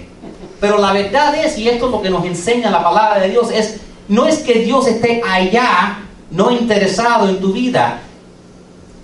pero 0.60 0.80
la 0.80 0.92
verdad 0.92 1.36
es, 1.36 1.58
y 1.58 1.70
esto 1.70 1.86
es 1.86 1.92
lo 1.92 2.02
que 2.02 2.10
nos 2.10 2.26
enseña 2.26 2.72
la 2.72 2.84
palabra 2.84 3.20
de 3.20 3.30
Dios, 3.30 3.52
es, 3.52 3.80
no 4.08 4.28
es 4.28 4.40
que 4.40 4.60
Dios 4.60 4.88
esté 4.88 5.22
allá, 5.26 6.00
no 6.32 6.52
interesado 6.52 7.30
en 7.30 7.40
tu 7.40 7.54
vida. 7.54 8.02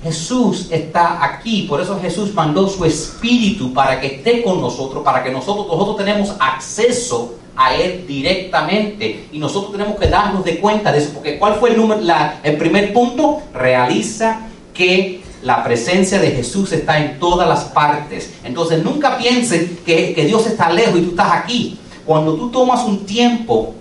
Jesús 0.04 0.68
está 0.72 1.24
aquí, 1.24 1.64
por 1.64 1.82
eso 1.82 2.00
Jesús 2.02 2.34
mandó 2.34 2.70
su 2.70 2.86
espíritu 2.86 3.74
para 3.74 4.00
que 4.00 4.08
esté 4.08 4.42
con 4.42 4.62
nosotros, 4.62 5.04
para 5.04 5.24
que 5.24 5.30
nosotros, 5.30 5.68
nosotros 5.68 5.98
tenemos 5.98 6.36
acceso 6.40 7.36
a 7.56 7.76
Él 7.76 8.06
directamente 8.08 9.28
y 9.34 9.40
nosotros 9.40 9.74
tenemos 9.74 10.00
que 10.00 10.08
darnos 10.08 10.46
de 10.46 10.60
cuenta 10.60 10.94
de 10.94 11.00
eso, 11.00 11.12
porque 11.14 11.38
¿cuál 11.38 11.56
fue 11.56 11.72
el, 11.72 11.78
número, 11.78 12.02
el 12.44 12.58
primer 12.58 12.94
punto? 12.94 13.42
Realiza 13.54 14.48
que 14.74 15.22
la 15.44 15.64
presencia 15.64 16.20
de 16.20 16.32
Jesús 16.32 16.72
está 16.72 16.98
en 17.00 17.20
todas 17.20 17.48
las 17.48 17.66
partes. 17.66 18.34
Entonces 18.46 18.82
nunca 18.84 19.18
piensen 19.18 19.80
que, 19.86 20.14
que 20.14 20.26
Dios 20.26 20.48
está 20.48 20.72
lejos 20.72 21.00
y 21.00 21.02
tú 21.02 21.10
estás 21.10 21.32
aquí. 21.34 21.78
Cuando 22.06 22.36
tú 22.36 22.50
tomas 22.50 22.86
un 22.86 23.06
tiempo, 23.06 23.76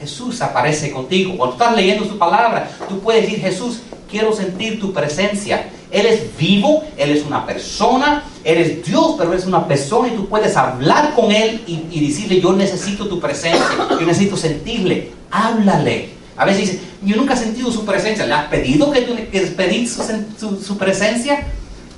Jesús 0.00 0.40
aparece 0.40 0.90
contigo. 0.90 1.36
Cuando 1.36 1.56
estás 1.56 1.76
leyendo 1.76 2.04
su 2.04 2.16
palabra, 2.16 2.70
tú 2.88 3.00
puedes 3.00 3.22
decir, 3.22 3.40
Jesús, 3.40 3.80
quiero 4.10 4.32
sentir 4.32 4.80
tu 4.80 4.92
presencia. 4.92 5.68
Él 5.90 6.06
es 6.06 6.36
vivo, 6.38 6.84
Él 6.96 7.10
es 7.10 7.24
una 7.26 7.44
persona, 7.44 8.24
Él 8.44 8.58
es 8.58 8.84
Dios, 8.84 9.14
pero 9.18 9.32
Él 9.32 9.38
es 9.38 9.46
una 9.46 9.66
persona 9.66 10.08
y 10.08 10.12
tú 10.12 10.26
puedes 10.26 10.56
hablar 10.56 11.14
con 11.14 11.30
Él 11.32 11.62
y, 11.66 12.06
decirle, 12.06 12.40
yo 12.40 12.52
necesito 12.52 13.08
tu 13.08 13.20
presencia, 13.20 13.66
yo 13.90 14.06
necesito 14.06 14.36
sentirle, 14.36 15.12
háblale. 15.30 16.10
A 16.36 16.44
veces 16.46 16.60
dice, 16.60 16.80
yo 17.02 17.16
nunca 17.16 17.34
he 17.34 17.36
sentido 17.36 17.70
su 17.70 17.84
presencia, 17.84 18.24
¿le 18.24 18.32
has 18.32 18.46
pedido 18.46 18.90
que 18.90 19.02
tú 19.02 19.14
que 19.14 19.40
pedir 19.40 19.86
su, 19.88 20.78
presencia? 20.78 21.46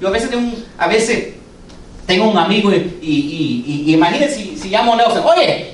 Yo 0.00 0.08
a 0.08 0.10
veces 0.88 1.34
tengo 2.06 2.28
un, 2.28 2.38
amigo 2.38 2.72
y, 2.72 2.98
y, 3.00 3.84
y 3.86 3.94
imagínense 3.94 4.34
si, 4.34 4.56
si 4.56 4.68
llamo 4.70 4.94
a 4.94 4.96
Nelson, 4.96 5.22
oye, 5.24 5.71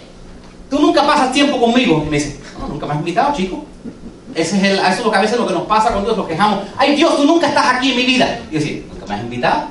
tú 0.70 0.78
nunca 0.78 1.06
pasas 1.06 1.32
tiempo 1.32 1.58
conmigo. 1.58 2.02
Y 2.06 2.10
me 2.10 2.18
dice, 2.18 2.38
no, 2.58 2.68
nunca 2.68 2.86
me 2.86 2.92
has 2.92 2.98
invitado, 2.98 3.34
chico. 3.34 3.64
Ese 4.34 4.56
es 4.56 4.62
el, 4.62 4.78
eso 4.78 4.88
es 4.88 5.04
lo 5.04 5.10
que 5.10 5.16
a 5.16 5.20
veces 5.20 5.38
lo 5.38 5.46
que 5.46 5.54
nos 5.54 5.66
pasa 5.66 5.92
con 5.92 6.04
Dios, 6.04 6.16
nos 6.16 6.28
quejamos. 6.28 6.64
Ay 6.76 6.94
Dios, 6.96 7.16
tú 7.16 7.24
nunca 7.24 7.48
estás 7.48 7.74
aquí 7.74 7.90
en 7.90 7.96
mi 7.96 8.04
vida. 8.04 8.40
Y 8.50 8.54
yo 8.54 8.60
decía, 8.60 8.82
nunca 8.88 9.06
me 9.06 9.14
has 9.14 9.22
invitado. 9.22 9.68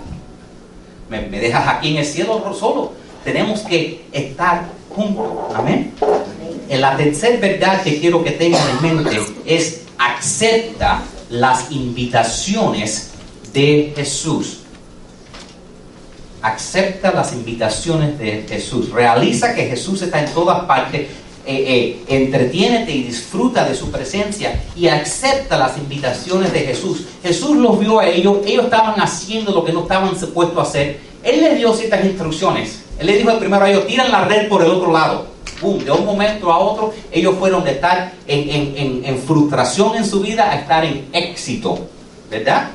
Me, 1.10 1.22
dejas 1.22 1.68
aquí 1.68 1.92
en 1.92 1.98
el 1.98 2.06
cielo 2.06 2.54
solo. 2.54 2.94
Tenemos 3.24 3.62
que 3.62 4.06
estar 4.12 4.66
juntos. 4.90 5.26
Amén. 5.56 5.94
La 6.70 6.98
tercera 6.98 7.40
verdad 7.40 7.82
que 7.82 8.00
quiero 8.00 8.24
que 8.24 8.32
tengan 8.32 8.62
en 8.70 8.82
mente 8.82 9.22
es 9.46 9.84
acepta 9.98 11.02
las 11.30 11.72
invitaciones 11.72 13.12
de 13.54 13.94
Jesús. 13.96 14.60
Acepta 16.48 17.12
las 17.12 17.34
invitaciones 17.34 18.18
de 18.18 18.46
Jesús. 18.48 18.90
Realiza 18.92 19.54
que 19.54 19.66
Jesús 19.66 20.02
está 20.02 20.24
en 20.24 20.34
todas 20.34 20.64
partes 20.64 21.08
eh, 21.46 22.00
eh, 22.08 22.86
y 22.90 23.04
disfruta 23.04 23.68
de 23.68 23.76
su 23.76 23.92
presencia 23.92 24.62
y 24.76 24.88
acepta 24.88 25.58
las 25.58 25.78
invitaciones 25.78 26.54
de 26.54 26.60
Jesús. 26.62 27.06
Jesús 27.22 27.58
los 27.58 27.80
vio 27.80 28.00
a 28.00 28.08
ellos, 28.08 28.40
ellos 28.46 28.66
estaban 28.66 29.00
haciendo 29.00 29.52
lo 29.52 29.66
que 29.66 29.74
no 29.74 29.82
estaban 29.82 30.18
supuestos 30.18 30.58
a 30.58 30.62
hacer. 30.62 31.00
Él 31.24 31.42
les 31.42 31.58
dio 31.58 31.74
ciertas 31.74 32.06
instrucciones. 32.06 32.84
Él 32.98 33.08
les 33.08 33.18
dijo 33.18 33.38
primero 33.40 33.66
a 33.66 33.70
ellos, 33.70 33.86
tiran 33.86 34.12
la 34.12 34.26
red 34.26 34.48
por 34.48 34.62
el 34.62 34.72
otro 34.72 34.92
lado. 34.92 35.28
De 35.62 35.92
un 35.92 36.06
momento 36.06 36.52
a 36.52 36.60
otro, 36.60 36.94
ellos 37.12 37.36
fueron 37.38 37.64
de 37.64 37.72
estar 37.72 38.14
en, 38.28 39.04
en 39.04 39.18
frustración 39.18 39.96
en 39.98 40.06
su 40.06 40.22
vida 40.22 40.52
a 40.52 40.56
estar 40.56 40.86
en 40.86 41.08
éxito. 41.12 41.80
¿Verdad? 42.30 42.72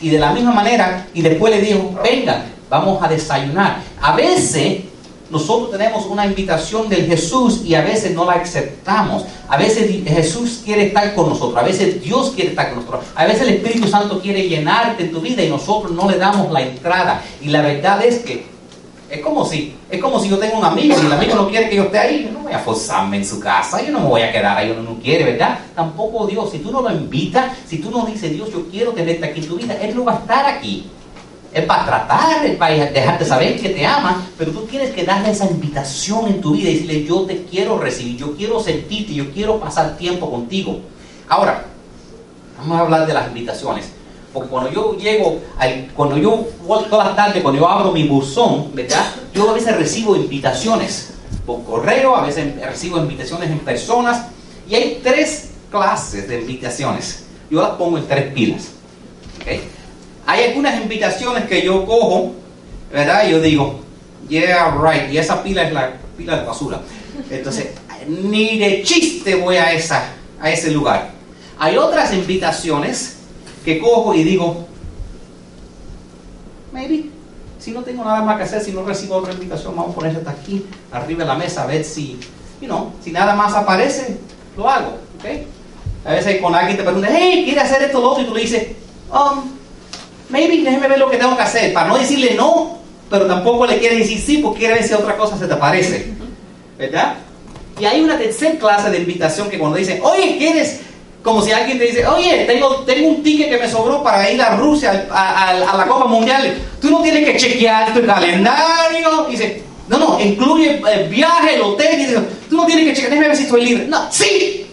Y 0.00 0.10
de 0.10 0.18
la 0.18 0.32
misma 0.32 0.52
manera, 0.52 1.06
y 1.14 1.22
después 1.22 1.52
le 1.52 1.60
dijo, 1.60 1.98
vengan, 2.02 2.44
vamos 2.70 3.02
a 3.02 3.08
desayunar. 3.08 3.80
A 4.00 4.14
veces 4.14 4.82
nosotros 5.30 5.70
tenemos 5.70 6.06
una 6.06 6.24
invitación 6.24 6.88
del 6.88 7.06
Jesús 7.06 7.62
y 7.64 7.74
a 7.74 7.82
veces 7.82 8.14
no 8.14 8.24
la 8.24 8.34
aceptamos. 8.34 9.24
A 9.48 9.56
veces 9.56 9.90
Jesús 10.06 10.62
quiere 10.64 10.86
estar 10.86 11.14
con 11.14 11.28
nosotros, 11.28 11.56
a 11.56 11.66
veces 11.66 12.02
Dios 12.02 12.32
quiere 12.34 12.50
estar 12.50 12.68
con 12.68 12.80
nosotros, 12.80 13.04
a 13.14 13.24
veces 13.24 13.42
el 13.42 13.54
Espíritu 13.54 13.88
Santo 13.88 14.20
quiere 14.20 14.46
llenarte 14.46 15.04
en 15.04 15.12
tu 15.12 15.20
vida 15.20 15.42
y 15.42 15.48
nosotros 15.48 15.92
no 15.92 16.08
le 16.08 16.18
damos 16.18 16.52
la 16.52 16.62
entrada. 16.62 17.22
Y 17.42 17.48
la 17.48 17.62
verdad 17.62 18.04
es 18.04 18.18
que 18.18 18.57
es 19.10 19.20
como 19.20 19.44
si, 19.44 19.74
es 19.90 20.00
como 20.00 20.20
si 20.20 20.28
yo 20.28 20.38
tengo 20.38 20.58
un 20.58 20.64
amigo 20.64 20.94
y 21.00 21.06
el 21.06 21.12
amigo 21.12 21.34
no 21.34 21.48
quiere 21.48 21.70
que 21.70 21.76
yo 21.76 21.84
esté 21.84 21.98
ahí, 21.98 22.24
yo 22.24 22.32
no 22.32 22.40
voy 22.40 22.52
a 22.52 22.58
forzarme 22.58 23.16
en 23.16 23.24
su 23.24 23.40
casa, 23.40 23.82
yo 23.82 23.90
no 23.90 24.00
me 24.00 24.06
voy 24.06 24.20
a 24.20 24.30
quedar 24.30 24.58
ahí, 24.58 24.70
uno 24.70 24.82
no 24.82 24.98
quiere, 25.00 25.24
¿verdad? 25.24 25.58
Tampoco 25.74 26.26
Dios, 26.26 26.50
si 26.50 26.58
tú 26.58 26.70
no 26.70 26.82
lo 26.82 26.90
invitas, 26.90 27.52
si 27.66 27.78
tú 27.78 27.90
no 27.90 28.04
dices, 28.04 28.32
Dios, 28.32 28.50
yo 28.52 28.68
quiero 28.68 28.92
tenerte 28.92 29.24
aquí 29.24 29.40
en 29.40 29.48
tu 29.48 29.56
vida, 29.56 29.74
Él 29.80 29.96
no 29.96 30.04
va 30.04 30.12
a 30.12 30.18
estar 30.18 30.46
aquí. 30.46 30.90
Él 31.50 31.68
va 31.68 31.82
a 31.82 31.86
tratar, 31.86 32.44
Él 32.44 32.60
va 32.60 32.66
a 32.66 32.70
dejarte 32.70 33.24
saber 33.24 33.58
que 33.58 33.70
te 33.70 33.86
ama, 33.86 34.26
pero 34.36 34.52
tú 34.52 34.66
tienes 34.66 34.90
que 34.90 35.04
darle 35.04 35.30
esa 35.30 35.46
invitación 35.46 36.26
en 36.26 36.42
tu 36.42 36.52
vida 36.52 36.68
y 36.68 36.74
decirle, 36.74 37.04
yo 37.04 37.22
te 37.22 37.44
quiero 37.44 37.78
recibir, 37.78 38.18
yo 38.18 38.36
quiero 38.36 38.60
sentirte, 38.60 39.14
yo 39.14 39.32
quiero 39.32 39.58
pasar 39.58 39.96
tiempo 39.96 40.30
contigo. 40.30 40.80
Ahora, 41.26 41.64
vamos 42.58 42.76
a 42.78 42.80
hablar 42.82 43.06
de 43.06 43.14
las 43.14 43.28
invitaciones. 43.28 43.97
Cuando 44.46 44.70
yo 44.70 44.96
llego, 44.96 45.40
cuando 45.94 46.16
yo 46.18 46.46
las 46.90 47.16
tardes, 47.16 47.42
cuando 47.42 47.60
yo 47.60 47.68
abro 47.68 47.92
mi 47.92 48.06
buzón, 48.06 48.74
¿verdad? 48.74 49.04
Yo 49.34 49.50
a 49.50 49.52
veces 49.52 49.76
recibo 49.76 50.16
invitaciones 50.16 51.14
por 51.46 51.64
correo, 51.64 52.14
a 52.14 52.26
veces 52.26 52.60
recibo 52.60 52.98
invitaciones 52.98 53.50
en 53.50 53.58
personas, 53.60 54.26
y 54.68 54.74
hay 54.74 55.00
tres 55.02 55.50
clases 55.70 56.28
de 56.28 56.40
invitaciones. 56.40 57.24
Yo 57.50 57.62
las 57.62 57.70
pongo 57.70 57.98
en 57.98 58.06
tres 58.06 58.32
pilas. 58.32 58.68
Hay 60.26 60.44
algunas 60.44 60.80
invitaciones 60.80 61.46
que 61.46 61.62
yo 61.62 61.86
cojo, 61.86 62.34
¿verdad? 62.92 63.28
Yo 63.28 63.40
digo, 63.40 63.80
yeah, 64.28 64.76
right, 64.78 65.10
y 65.10 65.18
esa 65.18 65.42
pila 65.42 65.62
es 65.62 65.72
la 65.72 65.94
pila 66.16 66.36
de 66.36 66.44
basura. 66.44 66.80
Entonces, 67.30 67.68
ni 68.06 68.58
de 68.58 68.82
chiste 68.82 69.34
voy 69.36 69.56
a, 69.56 69.72
esa, 69.72 70.12
a 70.40 70.50
ese 70.50 70.70
lugar. 70.70 71.10
Hay 71.58 71.76
otras 71.76 72.12
invitaciones 72.12 73.17
que 73.68 73.78
cojo 73.78 74.14
y 74.14 74.24
digo, 74.24 74.66
maybe, 76.72 77.10
si 77.58 77.70
no 77.70 77.82
tengo 77.82 78.02
nada 78.02 78.22
más 78.22 78.38
que 78.38 78.44
hacer, 78.44 78.62
si 78.62 78.72
no 78.72 78.82
recibo 78.82 79.16
otra 79.16 79.34
invitación, 79.34 79.76
vamos 79.76 79.92
a 79.92 79.94
ponerse 79.94 80.18
hasta 80.20 80.30
aquí, 80.30 80.64
arriba 80.90 81.20
de 81.20 81.26
la 81.26 81.34
mesa, 81.34 81.64
a 81.64 81.66
ver 81.66 81.84
si, 81.84 82.18
you 82.62 82.66
know, 82.66 82.92
si 83.04 83.12
nada 83.12 83.34
más 83.34 83.52
aparece, 83.52 84.16
lo 84.56 84.66
hago, 84.66 84.96
¿ok? 85.18 86.06
A 86.06 86.12
veces 86.12 86.40
con 86.40 86.54
alguien 86.54 86.78
te 86.78 86.82
pregunta, 86.82 87.08
hey, 87.10 87.42
¿quiere 87.44 87.60
hacer 87.60 87.82
esto 87.82 87.98
o 87.98 88.00
lo 88.00 88.10
otro? 88.12 88.22
Y 88.22 88.26
tú 88.26 88.34
le 88.34 88.40
dices, 88.40 88.68
um, 89.12 89.42
maybe 90.30 90.62
déjeme 90.62 90.88
ver 90.88 90.98
lo 90.98 91.10
que 91.10 91.18
tengo 91.18 91.36
que 91.36 91.42
hacer, 91.42 91.74
para 91.74 91.88
no 91.88 91.98
decirle 91.98 92.36
no, 92.36 92.78
pero 93.10 93.26
tampoco 93.26 93.66
le 93.66 93.78
quiere 93.78 93.98
decir 93.98 94.18
sí, 94.18 94.38
porque 94.38 94.60
quiere 94.60 94.76
ver 94.76 94.84
si 94.84 94.94
otra 94.94 95.14
cosa 95.18 95.36
se 95.36 95.46
te 95.46 95.56
parece. 95.56 96.10
¿Verdad? 96.78 97.16
Y 97.78 97.84
hay 97.84 98.00
una 98.00 98.16
tercera 98.16 98.58
clase 98.58 98.88
de 98.88 98.98
invitación 98.98 99.50
que 99.50 99.58
cuando 99.58 99.76
dicen, 99.76 100.00
oye, 100.02 100.36
¿quieres? 100.38 100.87
Como 101.28 101.42
si 101.42 101.52
alguien 101.52 101.78
te 101.78 101.84
dice, 101.84 102.06
oye, 102.06 102.46
tengo, 102.46 102.76
tengo 102.86 103.06
un 103.06 103.22
ticket 103.22 103.50
que 103.50 103.58
me 103.58 103.70
sobró 103.70 104.02
para 104.02 104.30
ir 104.30 104.40
a 104.40 104.56
Rusia, 104.56 105.06
a, 105.10 105.52
la 105.76 105.86
Copa 105.86 106.06
Mundial. 106.06 106.56
Tú 106.80 106.90
no 106.90 107.02
tienes 107.02 107.22
que 107.22 107.36
chequear 107.36 107.92
tu 107.92 108.02
calendario. 108.06 109.28
Y 109.28 109.32
dice, 109.32 109.62
no, 109.88 109.98
no, 109.98 110.18
incluye 110.18 110.80
el 110.90 111.08
viaje, 111.10 111.56
el 111.56 111.60
hotel. 111.60 112.00
Y 112.00 112.06
dice, 112.06 112.18
tú 112.48 112.56
no 112.56 112.64
tienes 112.64 112.86
que 112.86 112.94
chequear, 112.94 113.10
déjame 113.10 113.28
ver 113.28 113.36
si 113.36 113.42
estoy 113.42 113.62
libre. 113.62 113.86
No, 113.88 114.10
sí, 114.10 114.70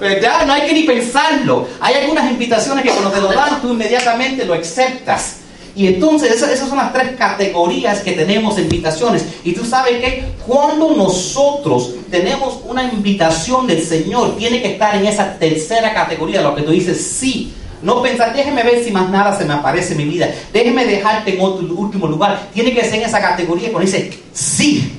¿Verdad? 0.00 0.46
No 0.46 0.52
hay 0.52 0.62
que 0.62 0.72
ni 0.72 0.82
pensarlo. 0.82 1.68
Hay 1.78 1.94
algunas 1.94 2.28
invitaciones 2.28 2.82
que 2.82 2.90
cuando 2.90 3.12
te 3.12 3.20
lo 3.20 3.28
dan, 3.28 3.62
tú 3.62 3.70
inmediatamente 3.70 4.44
lo 4.44 4.54
aceptas. 4.54 5.36
Y 5.76 5.86
entonces 5.88 6.32
esas, 6.32 6.58
son 6.58 6.78
las 6.78 6.90
tres 6.90 7.16
categorías 7.18 8.00
que 8.00 8.12
tenemos 8.12 8.58
invitaciones. 8.58 9.26
Y 9.44 9.52
tú 9.52 9.62
sabes 9.62 10.00
que 10.00 10.24
cuando 10.46 10.96
nosotros 10.96 11.90
tenemos 12.10 12.60
una 12.64 12.84
invitación 12.84 13.66
del 13.66 13.84
Señor, 13.84 14.38
tiene 14.38 14.62
que 14.62 14.72
estar 14.72 14.96
en 14.96 15.06
esa 15.06 15.38
tercera 15.38 15.92
categoría, 15.92 16.40
lo 16.40 16.54
que 16.54 16.62
tú 16.62 16.70
dices, 16.70 16.98
sí. 16.98 17.52
No 17.82 18.00
pensar, 18.00 18.34
déjeme 18.34 18.62
ver 18.62 18.82
si 18.82 18.90
más 18.90 19.10
nada 19.10 19.36
se 19.36 19.44
me 19.44 19.52
aparece 19.52 19.92
en 19.92 19.98
mi 19.98 20.04
vida. 20.06 20.30
Déjeme 20.50 20.86
dejarte 20.86 21.34
en 21.34 21.40
otro 21.42 21.66
último 21.74 22.06
lugar. 22.06 22.48
Tiene 22.54 22.72
que 22.72 22.82
ser 22.82 22.94
en 22.94 23.02
esa 23.02 23.20
categoría 23.20 23.70
cuando 23.70 23.90
dice 23.90 24.18
sí. 24.32 24.94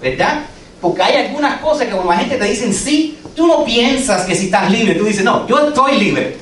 ¿Verdad? 0.00 0.44
Porque 0.80 1.02
hay 1.02 1.26
algunas 1.26 1.60
cosas 1.60 1.86
que 1.86 1.92
cuando 1.92 2.12
la 2.12 2.18
gente 2.18 2.36
te 2.36 2.44
dicen 2.44 2.72
sí, 2.72 3.18
tú 3.34 3.48
no 3.48 3.64
piensas 3.64 4.24
que 4.26 4.36
si 4.36 4.44
estás 4.44 4.70
libre, 4.70 4.94
tú 4.94 5.06
dices, 5.06 5.24
no, 5.24 5.44
yo 5.48 5.66
estoy 5.66 5.98
libre. 5.98 6.36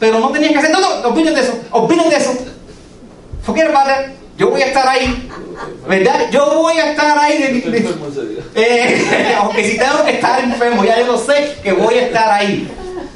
Pero 0.00 0.18
no 0.18 0.30
tenías 0.30 0.50
que 0.50 0.58
hacer, 0.58 0.72
no, 0.72 0.80
no, 0.80 1.08
opinen 1.10 1.32
de 1.32 1.42
eso, 1.42 1.56
opinen 1.70 2.10
de 2.10 2.16
eso. 2.16 2.32
Forget 3.42 3.68
about 3.68 3.86
that. 3.86 4.22
Yo 4.38 4.50
voy 4.50 4.62
a 4.62 4.66
estar 4.66 4.88
ahí, 4.88 5.28
¿verdad? 5.86 6.30
Yo 6.30 6.54
voy 6.54 6.78
a 6.78 6.92
estar 6.92 7.18
ahí. 7.18 7.38
De, 7.38 8.42
eh, 8.54 9.34
aunque 9.36 9.70
si 9.70 9.76
tengo 9.76 10.04
que 10.04 10.12
estar 10.12 10.42
enfermo, 10.42 10.84
ya 10.84 10.98
yo 10.98 11.06
lo 11.06 11.18
sé 11.18 11.58
que 11.62 11.72
voy 11.72 11.94
a 11.94 12.06
estar 12.06 12.30
ahí. 12.30 12.68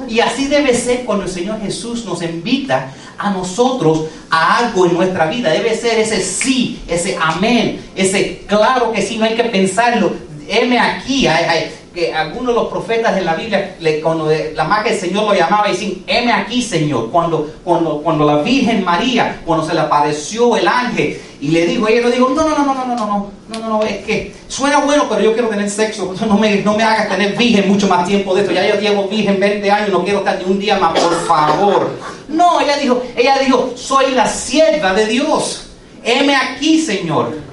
Y 0.07 0.19
así 0.19 0.47
debe 0.47 0.73
ser 0.73 1.05
cuando 1.05 1.25
el 1.25 1.31
Señor 1.31 1.59
Jesús 1.59 2.05
nos 2.05 2.21
invita 2.21 2.93
a 3.17 3.31
nosotros 3.31 4.05
a 4.29 4.59
algo 4.59 4.85
en 4.85 4.93
nuestra 4.93 5.25
vida. 5.25 5.51
Debe 5.51 5.75
ser 5.75 5.99
ese 5.99 6.23
sí, 6.23 6.81
ese 6.87 7.17
amén, 7.19 7.83
ese 7.95 8.43
claro 8.47 8.91
que 8.91 9.01
sí, 9.01 9.17
no 9.17 9.25
hay 9.25 9.35
que 9.35 9.45
pensarlo. 9.45 10.13
Heme 10.47 10.79
aquí, 10.79 11.27
hay, 11.27 11.71
que 11.97 12.13
algunos 12.13 12.49
de 12.49 12.61
los 12.61 12.67
profetas 12.69 13.15
de 13.15 13.23
la 13.23 13.33
Biblia, 13.33 13.75
cuando 14.03 14.29
la 14.53 14.63
magia 14.65 14.91
del 14.91 15.01
Señor 15.01 15.23
lo 15.23 15.33
llamaba 15.33 15.67
decían, 15.67 15.93
heme 16.05 16.31
aquí, 16.31 16.61
Señor. 16.61 17.09
Cuando, 17.09 17.49
cuando, 17.63 18.03
cuando 18.03 18.23
la 18.23 18.43
Virgen 18.43 18.85
María, 18.85 19.41
cuando 19.43 19.65
se 19.65 19.73
le 19.73 19.79
apareció 19.79 20.55
el 20.55 20.67
ángel 20.67 21.19
y 21.41 21.47
le 21.47 21.65
dijo, 21.65 21.87
ella 21.87 22.07
le 22.07 22.15
dijo, 22.15 22.29
no, 22.29 22.47
no, 22.47 22.49
no, 22.55 22.65
no, 22.65 22.73
no, 22.75 22.85
no, 22.85 22.95
no, 22.95 23.31
no, 23.49 23.59
no, 23.59 23.69
no, 23.69 23.83
es 23.83 24.05
que 24.05 24.31
suena 24.47 24.81
bueno, 24.81 25.07
pero 25.09 25.21
yo 25.21 25.33
quiero 25.33 25.49
tener 25.49 25.67
sexo, 25.71 26.13
no 26.27 26.37
me, 26.37 26.57
no 26.57 26.77
me 26.77 26.83
hagas 26.83 27.09
tener 27.09 27.35
virgen 27.35 27.67
mucho 27.67 27.87
más 27.87 28.07
tiempo 28.07 28.35
de 28.35 28.41
esto, 28.41 28.53
ya 28.53 28.67
yo 28.67 28.79
llevo 28.79 29.07
virgen 29.07 29.39
20 29.39 29.71
años, 29.71 29.89
no 29.89 30.03
quiero 30.03 30.19
estar 30.19 30.37
ni 30.37 30.51
un 30.51 30.59
día 30.59 30.77
más, 30.77 30.99
por 30.99 31.25
favor. 31.25 31.89
No, 32.27 32.61
ella 32.61 32.77
dijo, 32.77 33.01
ella 33.15 33.39
dijo, 33.39 33.71
soy 33.75 34.11
la 34.11 34.27
sierva 34.27 34.93
de 34.93 35.07
Dios, 35.07 35.71
heme 36.03 36.35
aquí, 36.35 36.79
Señor. 36.79 37.46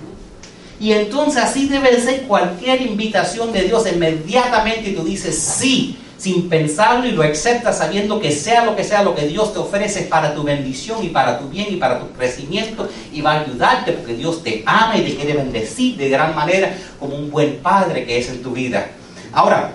Y 0.84 0.92
entonces 0.92 1.42
así 1.42 1.66
debe 1.66 1.98
ser 1.98 2.24
cualquier 2.24 2.82
invitación 2.82 3.50
de 3.54 3.62
Dios. 3.62 3.90
Inmediatamente 3.90 4.90
tú 4.90 5.02
dices 5.02 5.34
sí, 5.34 5.96
sin 6.18 6.46
pensarlo 6.50 7.06
y 7.06 7.12
lo 7.12 7.22
aceptas 7.22 7.78
sabiendo 7.78 8.20
que 8.20 8.30
sea 8.30 8.66
lo 8.66 8.76
que 8.76 8.84
sea 8.84 9.02
lo 9.02 9.14
que 9.14 9.26
Dios 9.26 9.54
te 9.54 9.60
ofrece 9.60 10.02
para 10.02 10.34
tu 10.34 10.42
bendición 10.42 11.02
y 11.02 11.08
para 11.08 11.38
tu 11.38 11.48
bien 11.48 11.68
y 11.70 11.76
para 11.76 12.00
tu 12.00 12.10
crecimiento 12.12 12.86
y 13.10 13.22
va 13.22 13.32
a 13.32 13.40
ayudarte 13.40 13.92
porque 13.92 14.12
Dios 14.12 14.42
te 14.42 14.62
ama 14.66 14.98
y 14.98 15.04
te 15.04 15.16
quiere 15.16 15.32
bendecir 15.32 15.96
de 15.96 16.10
gran 16.10 16.34
manera 16.34 16.76
como 17.00 17.16
un 17.16 17.30
buen 17.30 17.60
padre 17.62 18.04
que 18.04 18.18
es 18.18 18.28
en 18.28 18.42
tu 18.42 18.50
vida. 18.50 18.90
Ahora, 19.32 19.72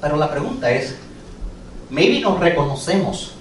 pero 0.00 0.16
la 0.16 0.30
pregunta 0.30 0.70
es, 0.70 0.96
maybe 1.90 2.20
nos 2.20 2.40
reconocemos 2.40 3.32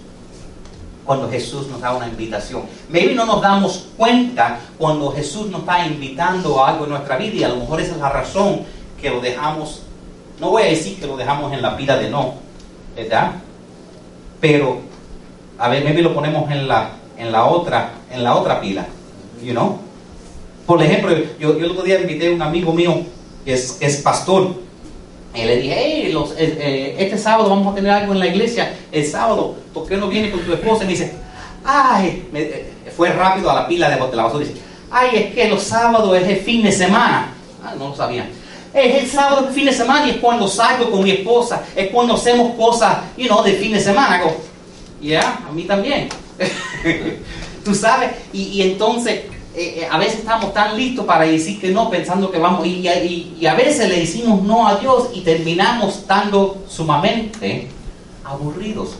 cuando 1.06 1.30
Jesús 1.30 1.68
nos 1.68 1.82
da 1.82 1.94
una 1.94 2.08
invitación. 2.08 2.64
Maybe 2.90 3.14
no 3.14 3.26
nos 3.26 3.42
damos 3.42 3.88
cuenta 3.96 4.60
cuando 4.78 5.12
Jesús 5.12 5.48
nos 5.48 5.62
está 5.62 5.86
invitando 5.86 6.64
a 6.64 6.70
algo 6.70 6.86
en 6.86 6.92
nuestra 6.92 7.18
vida 7.18 7.36
y 7.36 7.44
a 7.44 7.50
lo 7.50 7.58
mejor 7.58 7.80
esa 7.80 7.94
es 7.94 8.02
la 8.02 8.10
razón 8.10 8.62
que 9.00 9.10
lo 9.10 9.22
dejamos, 9.22 9.84
no 10.40 10.50
voy 10.50 10.64
a 10.64 10.66
decir 10.66 11.00
que 11.00 11.06
lo 11.06 11.16
dejamos 11.16 11.54
en 11.54 11.62
la 11.62 11.78
pila 11.78 11.98
de 11.98 12.10
no, 12.10 12.34
¿verdad? 12.96 13.34
Pero, 14.42 14.80
a 15.58 15.70
ver, 15.70 15.84
maybe 15.84 16.02
lo 16.02 16.14
ponemos 16.14 16.50
en 16.52 16.68
la, 16.68 16.92
en 17.18 17.32
la, 17.32 17.46
otra, 17.46 17.92
en 18.12 18.24
la 18.24 18.36
otra 18.36 18.60
pila, 18.60 18.86
you 19.44 19.52
know? 19.52 19.80
Por 20.66 20.82
ejemplo, 20.82 21.16
yo, 21.40 21.58
yo 21.58 21.66
el 21.66 21.72
otro 21.72 21.84
día 21.84 22.02
invité 22.02 22.30
a 22.30 22.32
un 22.32 22.42
amigo 22.42 22.74
mío 22.74 23.04
que 23.44 23.54
es, 23.54 23.78
es 23.80 23.98
pastor 23.98 24.65
y 25.36 25.44
le 25.44 25.58
dije, 25.58 25.76
hey, 25.78 26.18
eh, 26.38 26.58
eh, 26.60 26.96
este 26.98 27.18
sábado 27.18 27.50
vamos 27.50 27.72
a 27.72 27.76
tener 27.76 27.92
algo 27.92 28.14
en 28.14 28.20
la 28.20 28.28
iglesia, 28.28 28.74
el 28.92 29.06
sábado, 29.06 29.56
¿por 29.74 29.88
qué 29.88 29.98
no 29.98 30.08
vienes 30.08 30.32
con 30.32 30.42
tu 30.42 30.54
esposa? 30.54 30.84
Y 30.84 30.88
me 30.88 30.94
dice, 30.94 31.14
ay, 31.64 32.28
eh, 32.34 32.74
fue 32.96 33.10
rápido 33.10 33.50
a 33.50 33.56
la 33.56 33.68
pila 33.68 33.90
de, 33.90 33.96
y 33.96 34.40
dice, 34.40 34.62
ay, 34.90 35.10
es 35.14 35.34
que 35.34 35.50
los 35.50 35.62
sábados 35.64 36.18
es 36.18 36.28
el 36.28 36.38
fin 36.38 36.64
de 36.64 36.72
semana. 36.72 37.34
Ah, 37.64 37.74
no 37.78 37.90
lo 37.90 37.96
sabía. 37.96 38.30
Es 38.74 39.04
el 39.04 39.10
sábado, 39.10 39.48
el 39.48 39.54
fin 39.54 39.66
de 39.66 39.74
semana, 39.74 40.08
y 40.08 40.12
es 40.12 40.18
cuando 40.18 40.48
salgo 40.48 40.90
con 40.90 41.04
mi 41.04 41.12
esposa, 41.12 41.64
es 41.76 41.90
cuando 41.90 42.16
hacemos 42.16 42.56
cosas, 42.56 42.98
you 43.18 43.28
know, 43.28 43.44
de 43.44 43.54
fin 43.54 43.74
de 43.74 43.80
semana. 43.80 44.22
Ya, 45.02 45.40
a 45.48 45.52
mí 45.52 45.64
también. 45.64 46.10
Tú 47.66 47.74
sabes, 47.74 48.12
y 48.32 48.62
entonces 48.62 49.22
eh, 49.56 49.82
eh, 49.82 49.88
a 49.90 49.98
veces 49.98 50.20
estamos 50.20 50.54
tan 50.54 50.76
listos 50.78 51.06
para 51.06 51.26
decir 51.26 51.60
que 51.60 51.72
no, 51.72 51.90
pensando 51.90 52.30
que 52.30 52.40
vamos, 52.40 52.66
y, 52.66 52.88
y, 53.40 53.46
a 53.46 53.54
veces 53.54 53.88
le 53.88 54.00
decimos 54.00 54.42
no 54.44 54.68
a 54.68 54.76
Dios 54.76 55.10
y 55.14 55.22
terminamos 55.22 56.00
estando 56.00 56.64
sumamente 56.68 57.70
aburridos. 58.24 58.96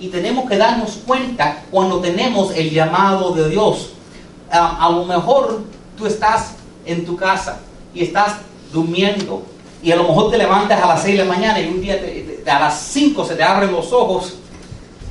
Y 0.00 0.08
tenemos 0.08 0.48
que 0.48 0.56
darnos 0.56 1.00
cuenta 1.06 1.64
cuando 1.70 2.00
tenemos 2.00 2.54
el 2.54 2.70
llamado 2.70 3.34
de 3.34 3.50
Dios. 3.50 3.92
a 4.50 4.88
lo 4.90 5.04
mejor 5.04 5.62
tú 5.96 6.06
estás 6.06 6.54
en 6.86 7.04
tu 7.04 7.16
casa 7.16 7.60
y 7.94 8.02
estás 8.02 8.36
durmiendo 8.72 9.42
y 9.82 9.92
a 9.92 9.96
lo 9.96 10.04
mejor 10.04 10.30
te 10.30 10.38
levantas 10.38 10.82
a 10.82 10.86
las 10.86 11.02
6 11.02 11.18
de 11.18 11.24
la 11.24 11.30
mañana 11.30 11.60
y 11.60 11.68
un 11.68 11.80
día 11.80 12.00
a 12.46 12.60
las 12.60 12.80
5 12.80 13.24
se 13.24 13.34
te 13.34 13.42
abren 13.42 13.70
los 13.70 13.92
ojos 13.92 14.34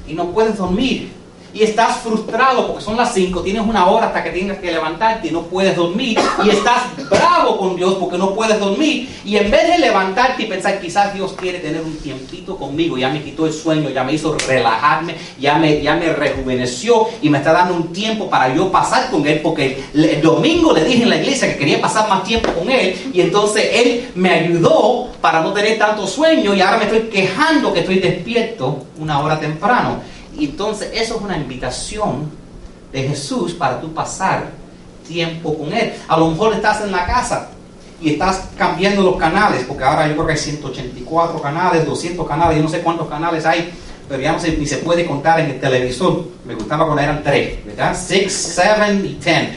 y 0.08 0.14
no 0.14 0.32
puedes 0.32 0.58
dormir 0.58 1.12
y 1.54 1.63
estás 1.63 1.98
frustrado 1.98 2.68
porque 2.68 2.84
son 2.84 2.98
las 2.98 3.13
5, 3.13 3.42
tienes 3.42 3.62
una 3.62 3.88
hora 3.88 4.08
hasta 4.08 4.24
que 4.24 4.32
tengas 4.32 4.58
que 4.58 4.72
levantarte 4.72 5.28
y 5.28 5.32
no 5.32 5.44
puedes 5.44 5.76
dormir 5.76 6.18
y 6.44 6.50
estás 6.50 6.84
bravo 7.10 7.58
con 7.58 7.76
Dios 7.76 7.96
porque 8.00 8.18
no 8.18 8.34
puedes 8.34 8.60
dormir 8.60 9.10
y 9.24 9.38
en 9.38 9.52
vez 9.52 9.68
de 9.68 9.78
levantarte 9.78 10.44
y 10.44 10.46
pensar 10.48 10.80
quizás 10.82 11.13
Dios 11.13 11.34
quiere 11.34 11.60
tener 11.60 11.82
un 11.82 11.96
tiempito 11.98 12.58
conmigo, 12.58 12.98
ya 12.98 13.10
me 13.10 13.22
quitó 13.22 13.46
el 13.46 13.54
sueño, 13.54 13.89
ya 13.89 14.04
me 14.04 14.13
hizo 14.13 14.36
relajarme, 14.48 15.16
ya 15.39 15.58
me, 15.58 15.82
ya 15.82 15.96
me 15.96 16.12
rejuveneció 16.12 17.08
y 17.22 17.30
me 17.30 17.38
está 17.38 17.54
dando 17.54 17.76
un 17.76 17.94
tiempo 17.94 18.30
para 18.30 18.54
yo 18.54 18.72
pasar 18.72 19.12
con 19.12 19.26
Él 19.28 19.42
porque 19.44 19.84
el 19.94 20.22
domingo 20.22 20.74
le 20.74 20.84
dije 20.84 21.04
en 21.04 21.10
la 21.10 21.18
iglesia 21.18 21.54
que 21.54 21.60
quería 21.60 21.80
pasar 21.80 22.10
más 22.10 22.24
tiempo 22.24 22.52
con 22.52 22.70
Él 22.72 23.12
y 23.13 23.22
entonces 23.22 23.70
Él 23.74 24.12
me 24.16 24.30
ayudó 24.30 25.10
para 25.22 25.42
no 25.42 25.54
tener 25.54 25.78
tanto 25.78 26.08
sueño 26.08 26.54
y 26.54 26.62
ahora 26.62 26.78
me 26.78 26.86
estoy 26.86 27.02
quejando 27.02 27.72
que 27.72 27.82
estoy 27.82 28.00
despierto 28.00 28.86
una 29.00 29.20
hora 29.22 29.39
temprano. 29.39 30.12
Entonces 30.38 30.91
eso 30.93 31.15
es 31.15 31.22
una 31.22 31.38
invitación 31.38 32.32
de 32.91 33.08
Jesús 33.08 33.54
para 33.54 33.82
tú 33.82 33.93
pasar 33.93 34.52
tiempo 35.08 35.58
con 35.58 35.74
Él. 35.74 35.93
A 36.08 36.17
lo 36.17 36.30
mejor 36.30 36.54
estás 36.54 36.82
en 36.82 36.91
la 36.91 37.06
casa 37.06 37.50
y 38.02 38.12
estás 38.12 38.50
cambiando 38.58 39.02
los 39.02 39.15
canales, 39.17 39.65
porque 39.67 39.84
ahora 39.84 40.08
yo 40.08 40.13
creo 40.13 40.28
que 40.28 40.34
hay 40.34 40.38
184 40.38 41.41
canales, 41.41 41.86
200 41.86 42.28
canales, 42.28 42.58
yo 42.58 42.63
no 42.63 42.69
sé 42.69 42.82
cuántos 42.82 43.08
canales 43.08 43.46
hay, 43.46 43.74
pero 44.10 44.22
ya 44.22 44.34
no 44.34 44.39
sé 44.39 44.58
ni 44.58 44.65
se 44.65 44.78
puede 44.78 45.06
contar 45.06 45.39
en 45.39 45.52
el 45.52 45.60
televisor. 45.60 46.26
Me 46.46 46.56
gustaba 46.56 46.86
cuando 46.86 47.02
eran 47.02 47.24
tres, 47.24 47.65
¿verdad? 47.65 47.96
6, 47.98 48.54
7 48.56 48.93
y 48.93 49.13
10. 49.15 49.50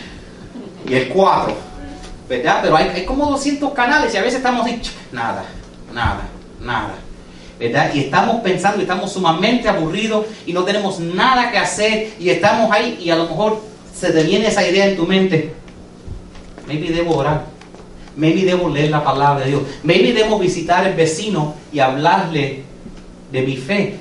Y 0.89 0.95
el 0.95 1.09
4, 1.09 1.55
¿verdad? 2.29 2.61
Pero 2.62 2.77
hay, 2.77 3.05
como 3.05 3.27
200 3.31 3.73
canales 3.73 4.15
y 4.15 4.17
a 4.17 4.23
veces 4.23 4.37
estamos 4.37 4.65
ahí, 4.65 4.81
nada, 5.11 5.45
nada, 5.93 6.23
nada. 6.61 6.95
Y 7.59 8.01
estamos 8.01 8.42
pensando, 8.42 8.83
estamos 8.83 9.12
sumamente 9.12 9.69
aburridos 9.69 10.27
y 10.45 10.53
no 10.53 10.64
tenemos 10.64 11.01
nada 11.01 11.51
que 11.51 11.59
hacer 11.59 12.12
y 12.19 12.29
estamos 12.29 12.71
ahí 12.71 12.99
y 13.01 13.11
a 13.11 13.16
lo 13.16 13.25
mejor 13.25 13.62
se 13.95 14.12
te 14.12 14.23
viene 14.25 14.49
esa 14.49 14.66
idea 14.69 14.87
en 14.87 14.97
tu 14.97 15.07
mente. 15.07 15.55
Maybe 16.66 16.90
debo 16.90 17.16
orar. 17.16 17.47
Maybe 18.16 18.45
debo 18.45 18.69
leer 18.69 18.90
la 18.90 19.03
palabra 19.03 19.45
de 19.45 19.51
Dios. 19.51 19.62
Maybe 19.83 20.12
debo 20.12 20.38
visitar 20.38 20.85
al 20.85 20.95
vecino 20.95 21.55
y 21.73 21.79
hablarle 21.79 22.62
de 23.33 23.42
mi 23.42 23.57
fe. 23.57 23.97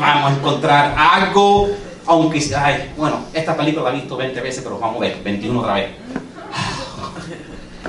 Vamos 0.00 0.32
a 0.32 0.34
encontrar 0.34 0.94
algo, 0.98 1.70
aunque, 2.06 2.42
ay, 2.56 2.90
bueno, 2.96 3.26
esta 3.32 3.56
película 3.56 3.90
la 3.90 3.96
he 3.96 4.00
visto 4.00 4.16
20 4.16 4.40
veces, 4.40 4.62
pero 4.62 4.78
vamos 4.78 4.96
a 4.96 5.00
ver, 5.00 5.18
21 5.22 5.60
otra 5.60 5.74
vez 5.74 6.03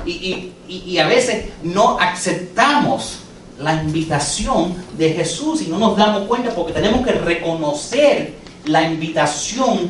y, 0.04 0.98
a 0.98 1.06
veces 1.06 1.46
no 1.62 1.98
aceptamos 1.98 3.18
la 3.58 3.74
invitación 3.74 4.74
de 4.98 5.12
Jesús 5.12 5.62
y 5.62 5.68
no 5.68 5.78
nos 5.78 5.96
damos 5.96 6.26
cuenta 6.26 6.50
porque 6.50 6.72
tenemos 6.72 7.04
que 7.04 7.12
reconocer 7.12 8.34
la 8.66 8.82
invitación 8.82 9.88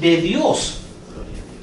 de 0.00 0.16
Dios. 0.18 0.78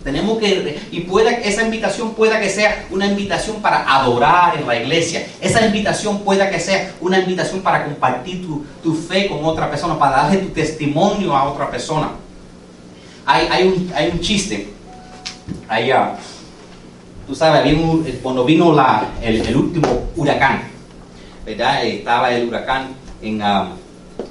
Tenemos 0.03 0.39
que, 0.39 0.79
y 0.91 1.01
pueda, 1.01 1.31
esa 1.31 1.63
invitación 1.63 2.15
pueda 2.15 2.39
que 2.39 2.49
sea 2.49 2.87
una 2.89 3.05
invitación 3.05 3.61
para 3.61 3.83
adorar 3.87 4.57
en 4.57 4.65
la 4.65 4.75
iglesia. 4.75 5.27
Esa 5.39 5.63
invitación 5.65 6.21
pueda 6.21 6.49
que 6.49 6.59
sea 6.59 6.93
una 7.01 7.19
invitación 7.19 7.61
para 7.61 7.85
compartir 7.85 8.47
tu, 8.81 8.95
fe 8.95 9.27
con 9.27 9.45
otra 9.45 9.69
persona, 9.69 9.99
para 9.99 10.23
darle 10.23 10.39
tu 10.39 10.49
testimonio 10.49 11.35
a 11.35 11.51
otra 11.51 11.69
persona. 11.69 12.11
Hay, 13.25 13.47
hay, 13.51 13.67
un, 13.67 13.91
hay 13.93 14.09
un 14.09 14.19
chiste. 14.19 14.69
Allá 15.67 16.17
tú 17.27 17.35
sabes, 17.35 17.75
cuando 18.21 18.43
vino 18.45 18.73
la, 18.73 19.09
el, 19.21 19.55
último 19.55 20.09
huracán, 20.15 20.63
¿verdad? 21.45 21.85
Estaba 21.85 22.33
el 22.33 22.47
huracán 22.47 22.89
en, 23.21 23.41
um, 23.41 23.69